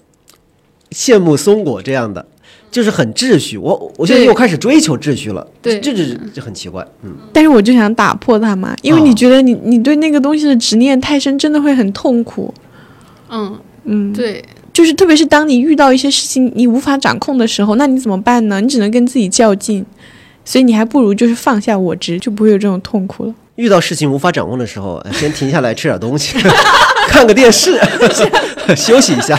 [0.90, 2.26] 羡慕松果这样的，
[2.72, 3.56] 就是很秩序。
[3.56, 6.02] 我我现在又开始追求秩序了，对这这
[6.34, 12.52] 这很奇怪，嗯，但是我就想打破它嘛，因为哦你觉得你你对那个东西的执念太深，真的会很痛苦。
[13.28, 18.60] 嗯，嗯，对，就是特别是当你遇到一些事情你无法掌控的时候，那你怎么办呢？
[18.60, 19.84] 你只能跟自己较劲，
[20.44, 23.34] 所以你还不如就是放下我执，就不会有这种痛苦了。
[23.56, 26.38] 遇到事情无法掌控的时候，哎先停下来吃点东西，
[27.08, 27.78] 看个电视，
[28.74, 29.38] 休息一下。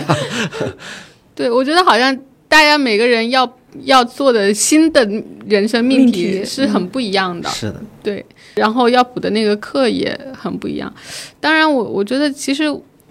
[1.34, 2.16] 对，我觉得好像
[2.54, 3.52] 大家每个人要
[3.86, 5.04] 要做的新的
[5.48, 6.32] 人生命命题。
[6.34, 8.24] 题是很不一样的，是的，对，
[8.54, 10.94] 然后要补的那个课也很不一样。
[11.40, 12.66] 当然我，我觉得其实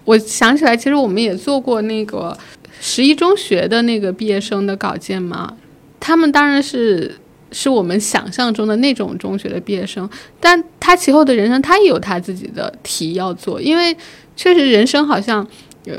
[0.05, 2.37] 我想起来，其实我们也做过那个
[2.79, 5.53] 十一中学的那个毕业生的稿件嘛，
[5.99, 7.17] 他们当然是。
[7.55, 13.95] 是我们想象中的那种中学的毕业生，但他其后的人生他也有他自己的题要做，因为
[14.35, 15.47] 确实人生好像，
[15.85, 15.93] 呃，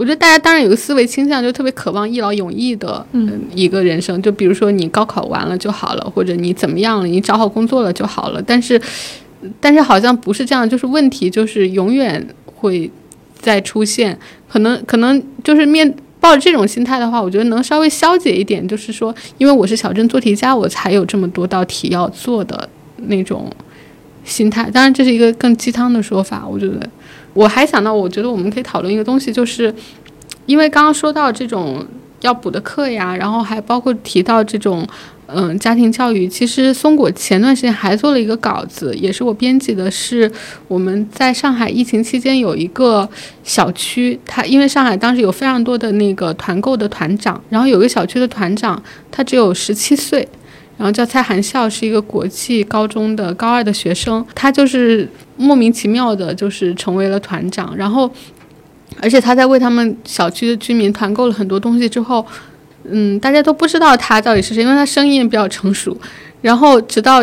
[0.00, 4.20] 我觉得大家当然有个思维倾向，就特别渴望一劳永逸的，嗯一个人生。
[4.22, 8.40] 就比如说你高考完了就好了，或者你怎么样了，你找好工作了就好了。
[8.40, 8.80] 但是，
[9.60, 12.90] 但是好像不是这样，就是问题就是永远会
[13.38, 15.94] 再出现，可能可能就是面。
[16.18, 22.68] 抱着这种心态的话，我觉得能稍微消解一点，就是说，因为我是小镇做题家，我才有这么多道题要做的
[23.06, 23.50] 那种
[24.22, 24.70] 心态。
[24.70, 26.46] 当然，这是一个更鸡汤的说法。
[26.46, 26.86] 我觉得，
[27.32, 29.74] 我还想到，我觉得我们可以讨论一个东西，就是
[30.46, 31.86] 因为刚刚说到这种
[32.22, 34.86] 要补的课呀，然后还包括提到这种
[35.26, 40.30] 嗯家庭教育，其实松果前段时间还做了一个稿子，也是我编辑的，是
[40.66, 43.08] 我们在上海疫情期间有一个
[43.44, 50.28] 小区，它因为上海当时有非常多的那个团购的团长，然后有个小区的团长他只有十七岁。
[50.80, 55.06] 然后叫蔡含笑，是一个国际高中的高二的学生，他就是
[55.36, 57.76] 莫名其妙的，就是成为了团长。
[57.76, 58.10] 然后，
[58.98, 62.24] 而且他在为他们小区的居民团购了很多东西之后，
[62.84, 65.94] 嗯，大家都不知道他到底是谁，因为他声音也比较成熟。
[66.40, 67.20] 然后直到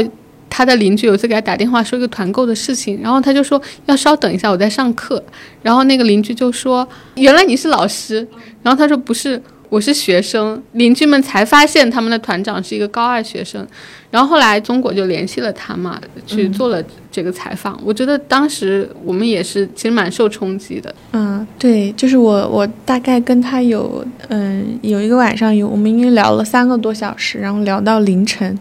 [0.52, 5.24] 他的邻居有一次给他打电话说一个团购的事情，然后他就说要稍等一下，我在上课。
[5.64, 6.88] 然后那个邻居就说
[7.18, 8.28] ：“原来你是老师。”
[8.62, 13.66] 然后他说：“不是。”我是学生，邻居们才发现他们的团长是一个高二学生，
[14.10, 17.80] 然后后来中国就联系了他嘛，去做了这个采访。
[17.84, 20.94] 我觉得当时我们也是其实蛮受冲击的。
[21.12, 28.58] 嗯，对，就是我我大概跟他有嗯有一个晚上有我们应该聊了三个多小时，然后聊到凌晨。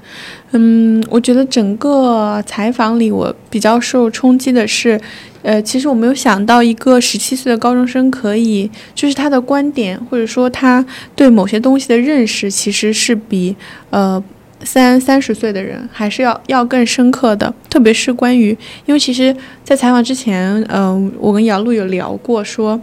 [0.52, 5.00] 嗯，我觉得整个采访里我比较受冲击的是。
[5.46, 10.84] 呃，其实我没有想到一个十七岁的高中生可以，就是他的观点或者说他
[11.14, 13.54] 对某些东西的认识，其实是比
[13.90, 14.20] 呃
[14.64, 17.54] 三三十岁的人还是要要更深刻的。
[17.70, 18.48] 特别是关于，
[18.86, 19.32] 因为其实，
[19.62, 22.80] 在采访之前，嗯，我跟姚璐有聊过，说，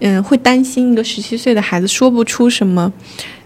[0.00, 2.92] 嗯，会担心一个十七岁的孩子说不出什么，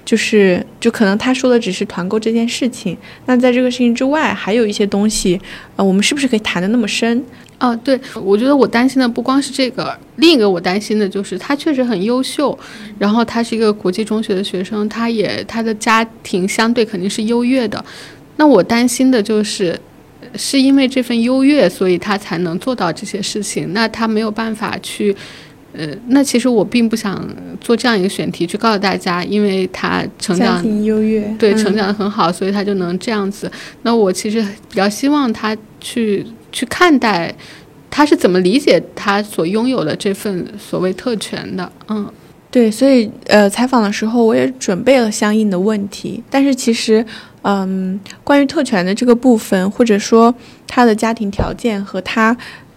[0.07, 2.96] 就是就可能他说的只是团购这件事情。
[3.26, 5.38] 那在这个事情之外，还有一些东西，
[5.74, 7.22] 呃，我们是不是可以谈的那么深？
[7.59, 12.57] 哦，对，我觉得我担心的不光是这个，另一个我担心的就是他确实很优秀，
[12.98, 17.82] 然后他是一个国际中学的学生，他也他的家庭相对肯定是优越的。
[18.36, 19.78] 那我担心的就是，
[20.34, 23.72] 是因为这份优越，所以他才能做到这些事情。
[23.72, 25.16] 那他没有办法去，
[25.77, 27.22] 呃，那其实我并不想
[27.61, 33.51] 做这样一个选题去告诉大家，因为他成长优越，对，成长的很好，所以他就能这样子。
[33.83, 36.27] 那我其实比较希望他去。
[36.53, 37.35] 去看待
[37.91, 42.11] 他是怎么理解他所拥有的这份所谓特权的，嗯，
[42.51, 47.05] 对，所以呃，采访的时候我也准备了相应的问题，但是其实，
[47.43, 50.35] 嗯，关于特权的这个部分，或者说
[50.66, 52.35] 他的家庭条件和他，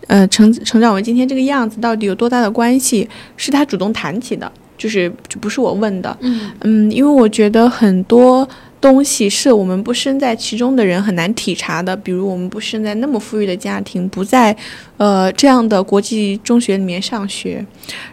[0.10, 3.08] 呃，成成长为今天这个样子到底有多大的关系，
[3.38, 8.46] 是他主动谈起的，就是就不是我问的，嗯嗯，因为我觉得很多。
[8.82, 14.56] 东西是我们不身在其中的人很难体察的，比如我们不生在那么富裕的家庭，不在，
[14.96, 17.66] 呃这样的国际中学里面上学，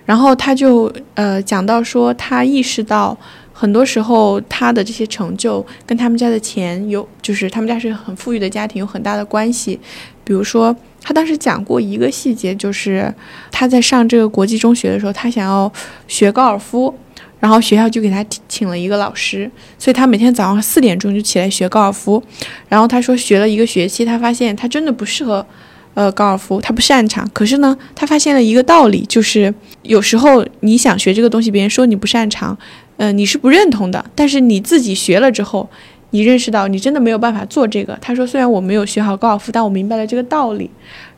[0.05, 3.17] 然后他就呃讲到说，他意识到
[3.59, 9.81] 很多时候他的这些成就跟他们家的钱有，就是他们家是很富裕的家庭有很大的关系，
[10.23, 13.13] 比如说他当时讲过一个细节，就是
[13.51, 15.73] 他在上这个国际中学的时候，他想要
[16.07, 16.95] 学高尔夫。
[17.39, 19.49] 然后学校就给他请了一个老师，
[19.79, 22.21] 所以他每天早上四点钟就起来学高尔夫。
[22.67, 25.47] 然后他说学了一个学期，他发现他真的不适合，
[25.93, 27.29] 呃，高尔夫，他不擅长。
[27.35, 32.57] 可是呢，他发现了一个道理，就是有时候你想学这个东西，别人说你不擅长，
[32.97, 34.05] 嗯，你是不认同的。
[34.15, 35.69] 但是你自己学了之后，
[36.11, 37.97] 你认识到你真的没有办法做这个。
[38.01, 40.71] 他说，虽然我没有学好高尔夫，但我明白了这个道理。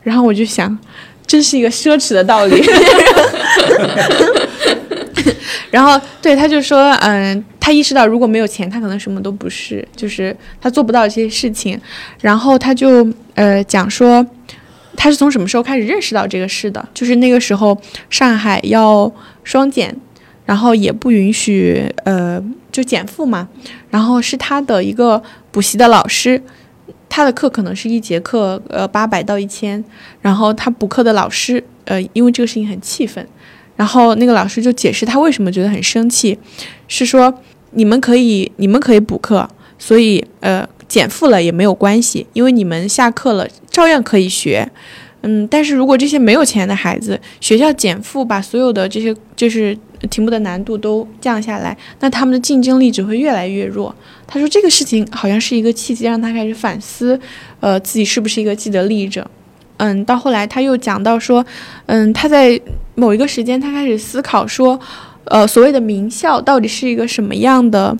[0.03, 0.77] 然后我就想，
[1.27, 2.61] 真是一个奢侈的道理。
[5.71, 11.79] 然后，对，他就说，嗯，他意识到如果没有钱，他可能什么都不是，就是他做不到这些事情。
[12.21, 14.25] 然后他就，呃，讲说，
[14.95, 16.83] 他是从什么时候开始认识到这个事的？
[16.93, 19.11] 就是那个时候，上海要
[19.43, 19.95] 双减，
[20.49, 23.47] 然后也不允许，呃，就减负嘛。
[23.91, 25.21] 然后是他的一个
[25.51, 26.41] 补习的老师，
[27.07, 29.83] 他的课可能是一节课，呃，八百到一千。
[30.21, 33.23] 然后他补课的老师，呃，因为这个事情很气愤。
[33.75, 36.35] 然后那个老师就解释他为什么觉得很生气，
[36.87, 37.31] 是说
[37.73, 39.47] 你们可以你们可以补课，
[39.77, 44.67] 所以呃减负了也没有关系，因为你们下课了照样可以学，
[45.21, 49.77] 嗯，但是如果这些没有钱的孩子，学校减负把所有的这些就是
[50.09, 53.93] 题目的难度都降下来，那他们的竞争力只会越来越弱。
[54.25, 57.19] 他说这个事情好像是一个契机，让他开始反思，
[57.59, 59.29] 呃自己是不是一个既得利益者。
[59.77, 61.45] 嗯，到后来他又讲到说，
[61.85, 62.59] 嗯，他在
[62.95, 64.79] 某一个时间，他开始思考说，
[65.25, 67.97] 呃，所谓的名校到底是一个什么样的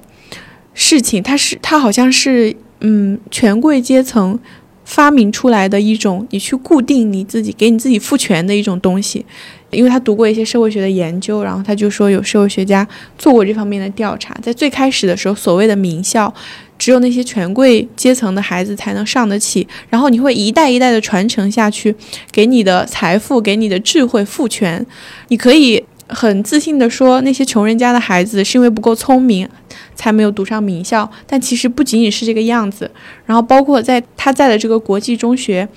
[0.74, 1.24] 事情？
[1.24, 4.38] 他是他好像是嗯，权贵阶层
[4.84, 9.26] 发明出来的一种，你去固定你自己，给你自己赋权的一种东西。
[9.72, 16.34] 因为他读过一些社会学的研究，然后他就说有社会学家做过这方面的调查，在最开始的时候，所谓的名校。
[16.78, 21.94] 只有那些权贵阶层的孩子才能上得起，然后你会一代一代的传承下去，
[22.32, 24.86] 给你的财富、给你的智慧赋权。
[25.28, 29.46] 你可以很自信的说，那些穷人家的孩子是因为不够聪明，
[29.94, 31.12] 才没有读上名校。
[31.28, 32.90] 但其实不仅仅是这个样子，
[33.26, 35.68] 然后包括在他在的这个国际中学，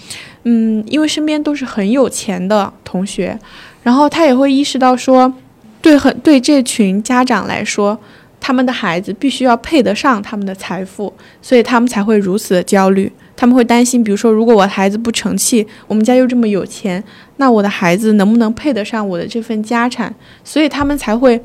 [0.44, 3.36] 嗯，因为身边都是很有钱的同学，
[3.82, 5.32] 然后他也会意识到说，
[5.80, 7.98] 对很对这群家长来说，
[8.40, 13.10] 他们的孩子必须要配得上他们的财富，所以他们才会如此的焦虑。
[13.34, 17.02] 他们会担心，比如说，如果我的孩子不成器，我们家又这么有钱，
[17.38, 20.14] 那我的孩子能不能配得上我的这份家产？
[20.44, 21.42] 所以他们才会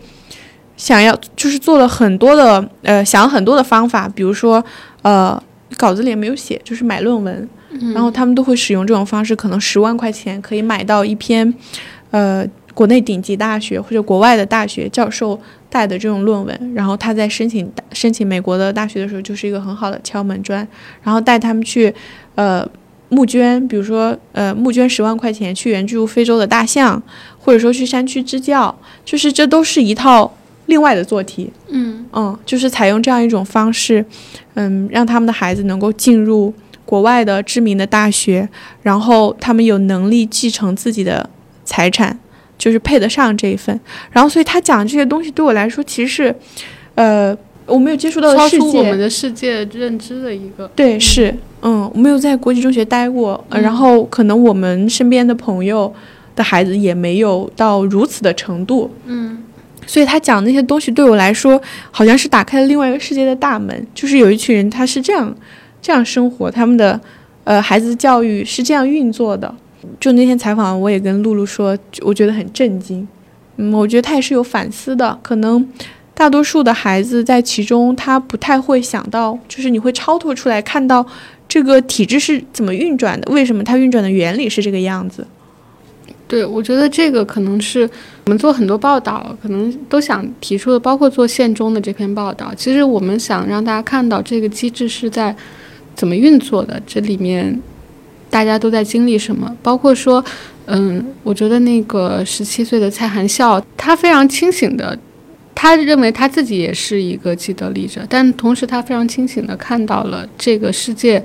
[0.76, 4.64] 想要，就是做了很多的，呃，想很多的方法，比如说，
[5.02, 5.42] 呃，
[5.76, 7.50] 稿子里也没有写，就是买论文，
[7.96, 11.52] 然后他们都会使用这种方式，可能十万块钱可以买到一篇，
[12.12, 15.40] 呃，国内顶级大学或者国外的大学教授。
[15.70, 20.66] 带的这种论文，然后他在申请申请美国的大学的时候，就是一个很好的敲门砖。
[21.04, 21.94] 然后带他们去，
[22.36, 22.66] 呃，
[23.10, 27.04] 募捐，比如说，呃，募捐十万块钱去援助非洲的大象，
[27.38, 28.74] 或者说去山区支教，
[29.04, 30.34] 就是这都是一套
[30.68, 31.52] 另外的做题。
[31.68, 34.04] 嗯嗯，就是采用这样一种方式，
[34.54, 36.54] 嗯，让他们的孩子能够进入
[36.86, 38.48] 国外的知名的大学，
[38.82, 41.30] 然后他们有能力继承自己的
[41.68, 42.18] 财产。
[42.60, 43.80] 就是配得上这一份，
[44.10, 46.36] 然后所以他讲这些东西对我来说其实是，
[46.96, 47.38] 呃，
[47.68, 50.68] 我没有接触到超出我们的世界认知的一个。
[50.76, 51.32] 对，是，
[51.62, 55.94] 嗯，我没有在国际中学待过，然后可能我们身边的朋友
[56.36, 59.38] 的孩子也没有到如此的程度，嗯，
[59.86, 61.62] 所以他讲那些东西对我来说
[61.92, 65.32] 好像是打开了另外一个世界的大门，就是有一群人他是这样
[65.80, 67.00] 这样生活，他们的
[67.44, 69.54] 呃孩子的教育是这样运作的。
[70.00, 73.08] 就那天采访，我也跟露露说，我觉得很震惊。
[73.58, 75.18] 嗯，我觉得他也是有反思的。
[75.22, 75.68] 可能
[76.14, 81.06] 大多数的孩子在其中，他不太会想到，就是你会超脱出来看到
[81.48, 85.26] 这个体制是怎么运转的，为什么它运转的原理是这个样子。
[86.28, 87.90] 对，我觉得这个可能是
[88.26, 92.54] 我们做很多报道，可能都想提出的，包括做县中的这篇报道。
[92.56, 95.36] 其实我们想让大家看到这个机制是在
[95.96, 97.60] 怎么运作的，这里面。
[98.30, 99.56] 大家都在经历什么？
[99.64, 100.24] 包括说，
[100.66, 104.98] 嗯，我觉得那个十七岁的蔡含笑，他非常清醒的，
[105.56, 111.24] 他认为他自己也是一个既得利者，但同时他非常清醒的看到了这个世界，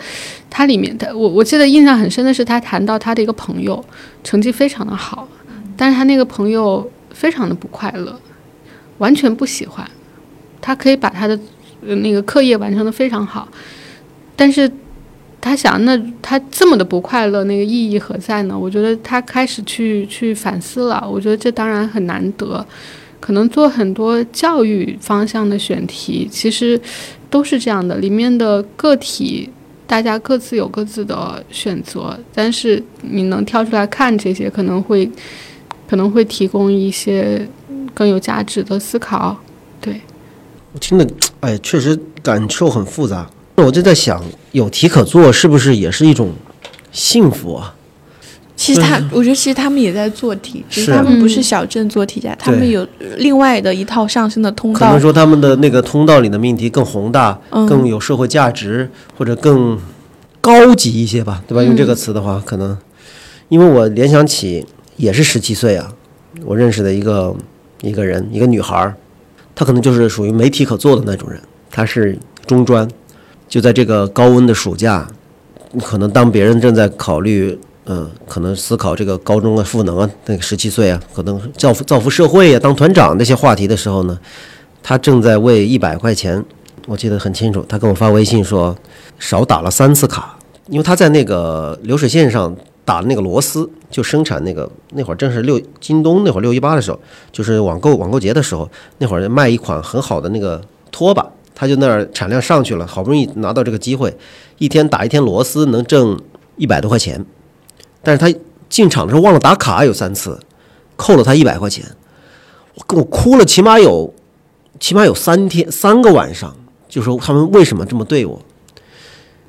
[0.48, 3.84] 它里面的我我记得印象很深的是他谈到他的一个朋友，
[4.22, 5.28] 成绩非常的好，
[5.76, 8.18] 但是他那个朋友非常的不快乐，
[8.98, 9.88] 完全不喜欢，
[10.60, 11.38] 他可以把他的
[11.82, 13.48] 那个课业完成的非常好，
[14.36, 14.70] 但是。
[15.42, 18.56] 他想，那他这么的不快乐，那个意义何在呢？
[18.56, 21.04] 我觉得他开始去去反思了。
[21.06, 22.64] 我觉得这当然很难得，
[23.18, 26.80] 可能做很多教育方向的选题，其实
[27.28, 27.96] 都是这样的。
[27.96, 29.50] 里面的个体，
[29.84, 35.10] 大家各自有各自的选择，但是你能跳出来看这些，可能会
[35.88, 37.44] 可能会提供一些
[37.92, 39.36] 更有价值的思考。
[39.80, 40.00] 对
[40.72, 41.04] 我听的，
[41.40, 43.28] 哎，确实感受很复杂。
[43.56, 44.22] 那我就在想，
[44.52, 46.32] 有题可做是不是也是一种
[46.92, 47.74] 幸福啊？
[48.54, 54.78] 其实他，我觉得其实他们也在做题，只是他们不是小镇做题家，他们有另外的一套上升的通道。
[54.78, 59.76] 可能说他们的那个通道里的命题更宏大，更有社会价值，或者更
[60.40, 61.62] 高级一些吧，对吧？
[61.64, 62.76] 用这个词的话，可能
[63.48, 64.64] 因为我联想起
[64.96, 65.90] 也是十七岁啊，
[66.44, 67.34] 我认识的一个
[67.80, 68.94] 一个人，一个女孩儿，
[69.56, 72.16] 她可能就是属于没题可做的那种人，她是
[72.46, 72.86] 中专。
[73.52, 75.06] 就在这个高温的暑假，
[75.82, 84.18] 可能当别人正在考虑，嗯，可能思考这个高中的赋能啊，那个十七岁啊，可能造福造福社会啊，当团长那些话题的时候呢，
[84.82, 86.42] 他正在为一百块钱，
[86.86, 88.74] 我记得很清楚，他跟我发微信说
[89.18, 90.34] 少打了三次卡，
[90.68, 92.56] 因为他在那个流水线上
[92.86, 96.98] 打那个螺丝，就生产那个那会儿正是六京东那会儿六一八的时候，
[97.30, 98.66] 就是网购网购节的时候，
[98.96, 100.58] 那会儿卖一款很好的那个
[100.90, 101.30] 拖把。
[101.62, 104.12] 他就那儿产量上去了，好不容易拿到这个机会，
[104.58, 106.20] 一天打一天螺丝能挣
[106.56, 107.24] 一百多块钱，
[108.02, 108.36] 但是他
[108.68, 110.40] 进厂的时候忘了打卡，有三次，
[110.96, 111.84] 扣了他一百块钱，
[112.74, 114.12] 我跟我哭了，起码有
[114.80, 116.52] 起码有三天三个晚上，
[116.88, 118.42] 就说他们为什么这么对我，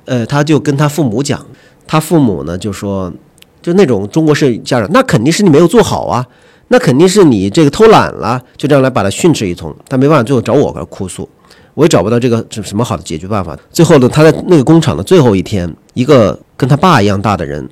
[0.04, 1.44] 呃，他就跟他父母讲，
[1.84, 3.12] 他父母呢就说，
[3.60, 6.24] 就那种中国式家长，那肯定是你没有做好啊，
[6.68, 11.28] 那肯定是你这个偷懒了，就这样来把他训斥一通，他没办法，最后找我这哭诉。
[11.74, 13.58] 我也找不到这个什什么好的解决办法。
[13.70, 17.68] 最后呢，他在那个工厂的最后一天，一个跟他爸一样大的人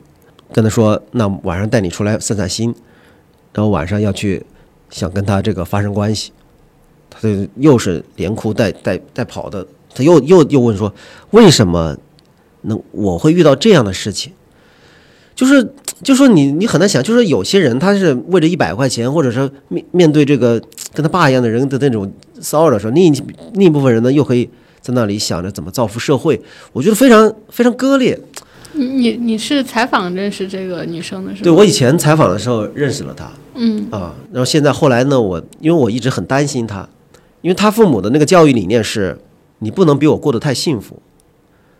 [0.53, 2.75] 跟他说：“那晚上带你出来散散心。”
[3.55, 4.45] 然后晚上要去
[4.91, 6.33] 想跟他这个发生关系，
[7.11, 9.67] 他就又是连哭带带带跑的。
[9.95, 10.93] 他又又又问说
[11.33, 11.97] ：“为什么
[12.63, 14.33] 能我会遇到这样的事情？”
[15.35, 15.73] 就是
[16.03, 20.63] 就说你你很难想，就是有些人他是为了一百块钱，或者说面面对这个
[20.93, 22.11] 跟他爸一样的人的那种
[22.41, 23.23] 骚扰的时候，另一
[23.55, 24.49] 另一部分人呢又可以
[24.81, 26.41] 在那里想着怎么造福社会，
[26.73, 28.19] 我觉得非常非常割裂。
[28.75, 31.45] 你你你是采访认识这个女生的是吗？
[31.45, 36.89] 对我以前采访的时候认识了她，嗯啊，然后现在后来呢，我因为我一直很担心她，
[37.43, 39.19] 因为她父母的那个教育理念是，
[39.59, 41.03] 你不能比我过得太幸福，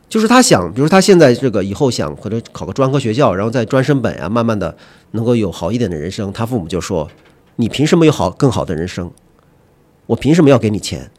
[0.07, 4.77] 就是她想，比如她现在这个以后想或者考个专科学校，然后再专升本啊，慢慢的
[5.13, 7.09] 能够有好一点的人生，她父母就说，
[7.57, 9.11] 你凭什么有好更好的人生？
[10.07, 11.11] 我凭什么要给你钱？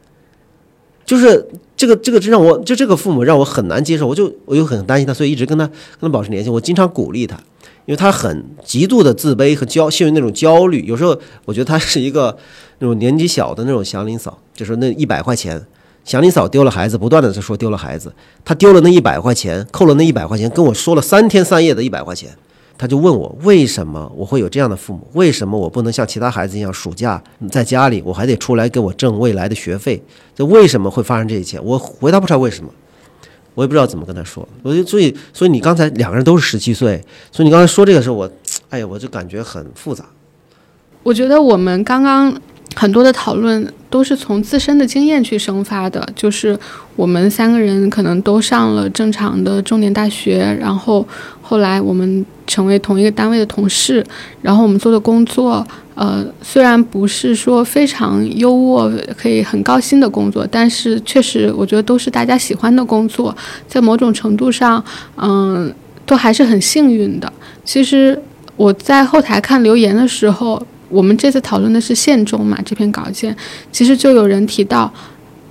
[1.04, 6.48] 就是这个这个，让我就这个父母让我很难接受，我就我又很担心他，所以一直跟他跟他保持联系。
[6.48, 7.36] 我经常鼓励他，
[7.84, 10.86] 因为他很极度的自卑和焦，陷入那种焦虑。
[10.86, 12.34] 有时候我觉得他是一个
[12.78, 15.62] 那种年纪小的那种祥林嫂，就是那一百块钱，
[16.04, 22.30] 祥林嫂丢了孩子，不断的在说丢了孩子，他丢了那一百块钱，扣了那一百块钱，跟我说了三天三夜的一百块钱。
[22.76, 25.06] 他就问我为什么我会有这样的父母？
[25.12, 30.02] 为什么我不能像其他孩子一样，暑假在家里，我还得出来给我挣未来的学费？
[30.34, 31.58] 这为什么会发生这一切？
[31.60, 32.70] 我回答不出来为什么，
[33.54, 34.46] 我也不知道怎么跟他说。
[34.62, 38.30] 我就所以所以你刚才两个人都是十七岁，所以你刚才说这个时候，我
[38.70, 40.04] 哎呀，我就感觉很复杂。
[41.04, 42.34] 我觉得我们刚刚
[42.74, 46.58] 很多的讨论都是从自身的经验去生发的，就是
[46.96, 51.06] 我们三个人可能都上了正常的重点大学，然后
[51.40, 54.04] 后来我们成为同一个单位的同事，
[54.42, 55.64] 然后我们做的工作，
[55.94, 63.32] 呃，虽然不是说非常优渥、可以很高薪的工作，但是确实我觉得都是大家喜欢的工作，
[63.68, 64.84] 在某种程度上，
[65.18, 65.72] 嗯、
[66.04, 67.32] 都还是很幸运的。
[67.64, 68.20] 其实
[68.56, 70.60] 我在后台看留言的时候，
[70.94, 73.36] 我们这次讨论的是县中嘛这篇稿件，
[73.72, 74.92] 其实就有人提到，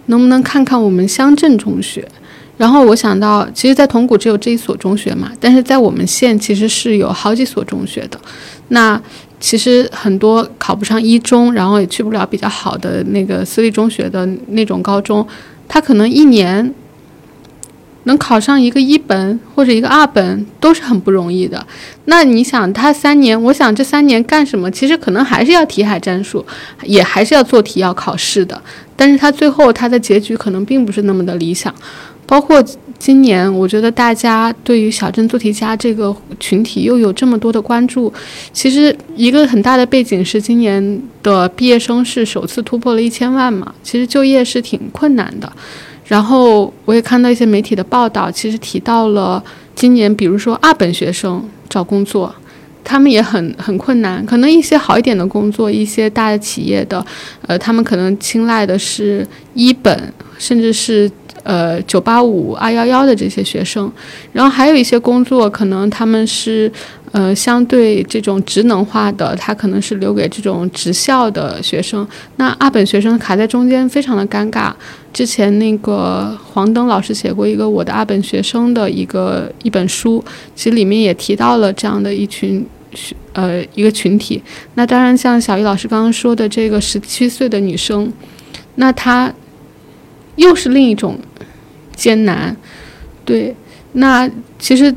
[0.06, 2.07] 能不能看看我们乡镇中学？
[2.56, 8.20] 然后我想到，其实，在铜鼓只有这一所中学嘛，但是在我们县其实是有好几所中学的。
[8.68, 8.99] 那
[9.40, 15.28] 其实很多考不上一中，然后也去不了比较好的那个私立中学的那种高中，
[15.68, 16.74] 他可能一年
[18.04, 21.66] 能考上一个一本或者一个二本都是很不容易的。
[22.06, 24.70] 那你想，他三年，我想这三年干什么？
[24.72, 26.46] 其实可能还是要题海战术，
[26.84, 28.62] 也还是要做题要考试的。
[28.96, 31.74] 但是他最后他的结局可能并不是那么的理想。
[32.26, 32.64] 包括
[32.98, 38.12] 今年，我觉得大家对于小镇做题家这个群体又有这么多的关注，
[38.54, 45.52] 其实一个很大的背景是今年的毕业生是首次突破了一千万嘛，其实就业是挺困难的。
[46.06, 49.44] 然后我也看到一些媒体的报道，其实提到了
[49.74, 52.34] 今年，比如说二本学生找工作，
[52.84, 54.26] 他们也很很困难。
[54.26, 57.04] 可能一些好一点的工作，一些大的企业的，
[57.48, 61.10] 呃，他们可能青睐的是一本，甚至是
[61.44, 63.91] 呃九八五、二幺幺的这些学生。
[64.32, 66.72] 然后还有一些工作，可能他们是
[67.11, 72.07] 呃相对这种职能化的，他可能是留给这种职校的学生。
[72.38, 74.72] 那二本学生卡在中间，非常的尴尬。
[75.11, 80.24] 之前那个黄登老师写过一个我的二本学生的一个一本书，
[80.56, 82.65] 其实里面也提到了这样的一群
[83.34, 84.41] 呃一个群体。
[84.74, 88.11] 那当然，像小易老师刚刚说的这个十七岁的女生，
[88.76, 89.32] 那她
[90.36, 91.20] 又是另一种
[91.95, 92.56] 艰难。
[93.26, 93.56] 对，
[93.94, 94.30] 那
[94.60, 94.94] 其实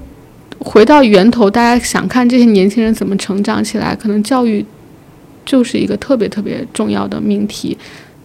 [0.58, 4.64] 回到源头，大家想看这些年轻人怎么成长起来，可能教育
[5.44, 7.76] 就是一个特别特别重要的命题，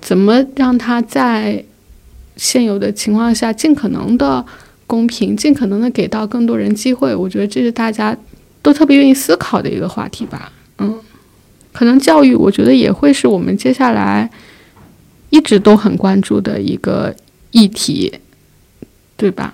[0.02, 1.64] 怎么让他在
[2.35, 4.43] 现有的情况下，尽可能的
[4.88, 7.14] 公平，尽可能的给到更多人机会。
[7.14, 8.18] 我觉得这是大家
[8.61, 10.52] 都特别愿意思考的一个话题吧。
[10.80, 10.99] 嗯，
[11.72, 14.27] 可能教育，我觉得也会是我们接下来
[15.30, 17.14] 一直都很关注的一个
[17.52, 18.11] 议题，
[19.22, 19.53] 对吧？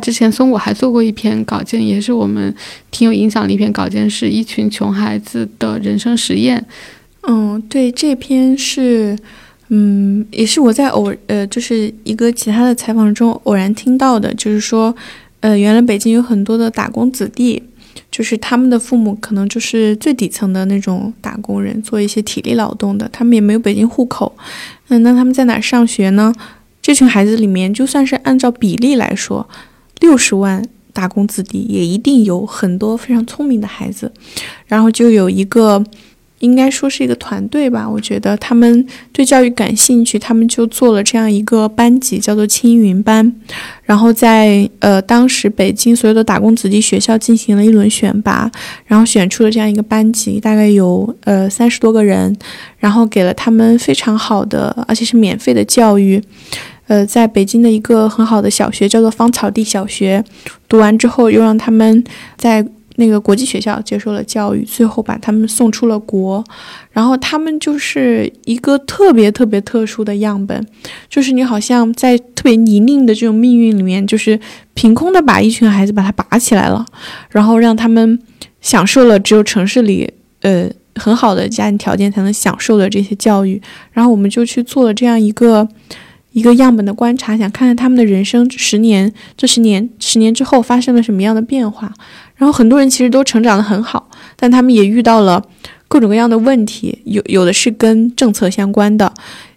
[0.00, 2.54] 之前松果还做过一篇稿件，也是我们
[2.90, 6.64] 挺有影响的一篇稿件，是一群穷孩子的人生实验。
[7.28, 9.14] 嗯，对，这篇是，
[9.68, 14.96] 嗯，也是我在偶呃，就是一个其他的采访中偶然听到的，就是说，
[15.40, 17.62] 呃，原来北京有很多的打工子弟，
[18.10, 24.34] 就是他们的父母可能就是最底层的那种打工人，做一些体力劳动的，他们也没有北京户口，
[24.88, 26.32] 嗯，那他们在哪上学呢？
[26.90, 29.48] 这群孩子里面，就算是按照比例来说，
[30.00, 30.60] 六十万
[30.92, 34.10] 打工子弟，也一定有很多非常聪明的孩子，
[34.66, 35.84] 然后就有一个。
[36.40, 43.30] 应该说是一个团队吧，我觉得他们对教育感兴趣，他们就做了这样一个班级，叫做青云班。
[43.84, 48.50] 然后在呃当时北京所有的打工子弟学校进行了一轮选拔，
[48.86, 52.34] 然后选出了这样一个班级，大概有呃三十多个人，
[52.78, 56.24] 然后给了他们非常好的，而且是免费的教育。
[56.90, 60.24] 呃，在北京的一个很好的小学叫做芳草地小学，
[60.68, 62.02] 读完之后又让他们
[62.36, 66.44] 在那个国际学校接受了教育，最后把他们送出了国。
[66.90, 70.66] 然后他们就是一个特别特别特殊的样本，
[71.08, 74.40] 就是你好像在特别泥泞的这种命运里面，就是
[74.74, 76.84] 凭空的把一群孩子把他拔起来了，
[77.30, 78.18] 然后让他们
[78.60, 83.62] 享受了只有城市里呃很好的家庭条件才能享受的这些教育。
[83.92, 85.68] 然后我们就去做了这样一个
[86.32, 91.92] 一个样本的观察，想看看他们的人生十年这十年十年之后发生了什么样的变化。
[92.36, 95.44] 然后很多人其实都成长得很好，但他们也遇到了。
[95.92, 99.12] 各种各样的问题，有有的是跟政策相关的，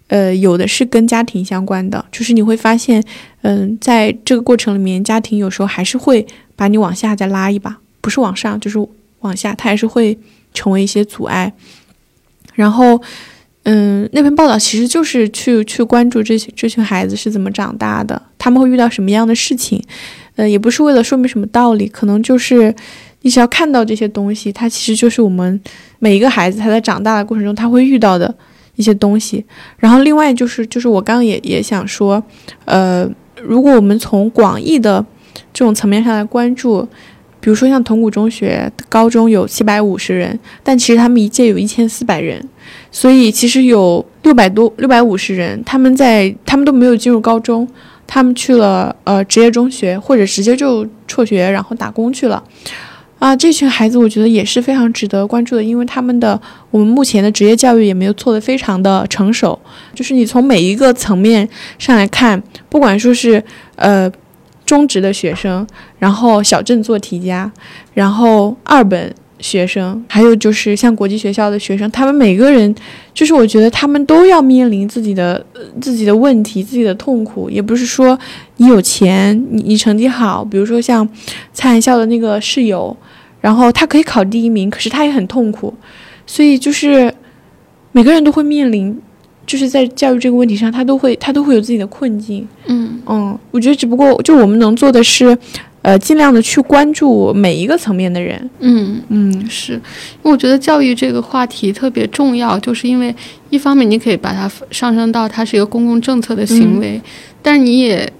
[0.08, 2.04] 呃，有的是跟家庭相关的。
[2.10, 3.00] 就是你会发现，
[3.42, 6.26] 嗯，在这个过程里面，家庭有时候还是会
[6.56, 8.84] 把你往下再拉一把，不是往上就是
[9.20, 10.18] 往下，它还是会
[10.52, 11.52] 成为一些阻碍。
[12.54, 13.00] 然后，
[13.64, 19.82] 嗯，那篇报道其实就是去去关注这些这群孩子是怎么长大的，他们会遇到什么样的事情，
[20.36, 22.74] 呃，也不是为了说明什么道理，可能就是
[23.22, 25.60] 你只要看到这些东西，它其实就是我们。
[26.00, 28.34] 每一个孩子他在长大的过程中，他会遇到的
[28.76, 29.42] 一些东西。
[29.78, 32.22] 然后另外就是，就是我刚刚也也想说，
[32.66, 33.08] 呃，
[33.40, 35.02] 如果我们从广义的
[35.54, 36.86] 这种层面上来关注，
[37.40, 42.46] 比如说像铜鼓中学高中有七百五十人，但其实他们一届有一千四百人，
[42.96, 47.68] 所以其实有六百多六百五十人，他们在他们都没有进入高中，
[48.06, 52.40] 他们去了呃职业中学，或者直接就辍学然后打工去了。
[53.18, 56.40] 啊，这群孩子我觉得也是非常值得关注的，因为他们的
[56.70, 59.58] 我们目前的职业教育也没有做得非常的成熟，
[59.92, 61.48] 就是你从每一个层面
[61.80, 63.42] 上来看，不管说是
[63.74, 64.08] 呃
[64.64, 65.66] 中职的学生，
[65.98, 67.50] 然后小镇做题家，
[67.92, 69.12] 然后二本。
[69.44, 72.74] 学生，还有就是像国际学校的学生，他们每个人，
[73.12, 75.44] 就是我觉得他们都要面临自己的
[75.82, 77.50] 自己的问题、自己的痛苦。
[77.50, 78.18] 也不是说
[78.56, 81.06] 你有钱，你你成绩好，比如说像
[81.52, 82.96] 蔡海校的那个室友，
[83.42, 85.74] 然后他可以考第一名，可是他也很痛苦。
[86.26, 87.12] 所以就是
[87.92, 88.98] 每个人都会面临，
[89.46, 92.48] 就是在教育这个问题上，他都会他都会有自己的困境。
[92.64, 95.36] 嗯嗯，我觉得只不过就我们能做的是。
[95.84, 98.50] 呃，尽量的去关注每一个层面的人。
[98.60, 99.80] 嗯嗯，是，因
[100.22, 103.14] 为我觉得教育这个话题特别重要，就是因为
[103.50, 106.98] 一方面你可以把它上升到它是一个公共政策的行为，
[107.42, 108.10] 但你也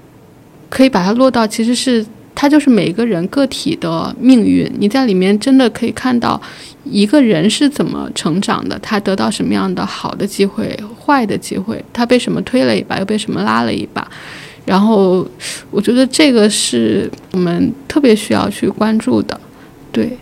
[0.69, 2.05] 可以把它落到其实是
[2.35, 4.70] 它就是每个人个体的命运。
[4.78, 6.39] 你在里面真的可以看到
[6.85, 14.07] 一个人是怎么成长的，他得到什么样的好的机会、坏的机会，他被什么推了一把，又被什么拉了一把。
[14.65, 15.27] 然后，
[15.70, 19.39] 我觉得这个是我们特别需要去关注的。
[19.93, 20.16] 对，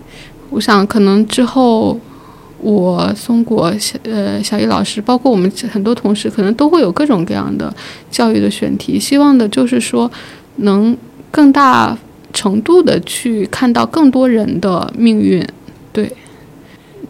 [0.50, 1.98] 我想可能之后，
[2.58, 7.72] 我松果小呃小易老师，包括我们很多同事，可能都会有各种各样的
[8.10, 8.98] 教育的选题。
[8.98, 10.10] 希望的就是说，
[10.56, 10.96] 能
[11.30, 11.96] 更大
[12.32, 15.46] 程度的去看到更多人的命运。
[15.92, 16.12] 对。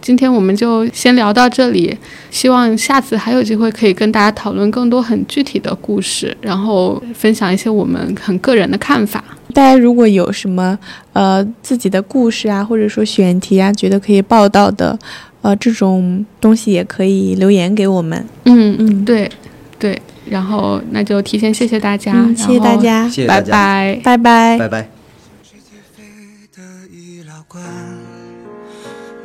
[0.03, 1.97] 今天我们就先聊到这里，
[2.31, 9.23] 希望下次还有机会可以跟大家讨论更多很具体的故事，然后分享一些我们很个人的看法。
[9.55, 10.77] 大家如果有什么
[11.13, 14.99] 呃自己的故事啊，或者说选题啊，觉得可以报道的，
[15.41, 18.27] 呃这种东西也可以留言给我们。
[18.45, 19.31] 嗯嗯，对
[19.79, 19.97] 对，
[20.29, 24.89] 然后那就提前谢谢大家，谢谢大家，拜拜，拜拜，拜拜。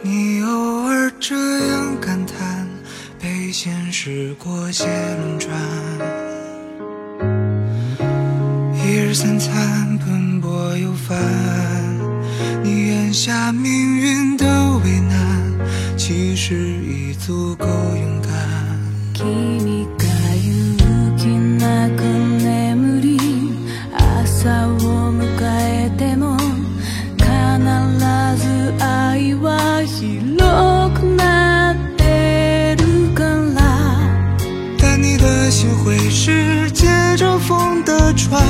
[0.04, 1.36] 你偶尔这
[1.68, 2.68] 样感叹，
[3.20, 5.52] 被现实裹挟轮转，
[8.76, 11.18] 一日三餐奔波又烦，
[12.64, 14.46] 你眼下命运的
[14.86, 15.18] 为难，
[15.98, 18.38] 其实已足够勇敢。
[38.18, 38.42] 船，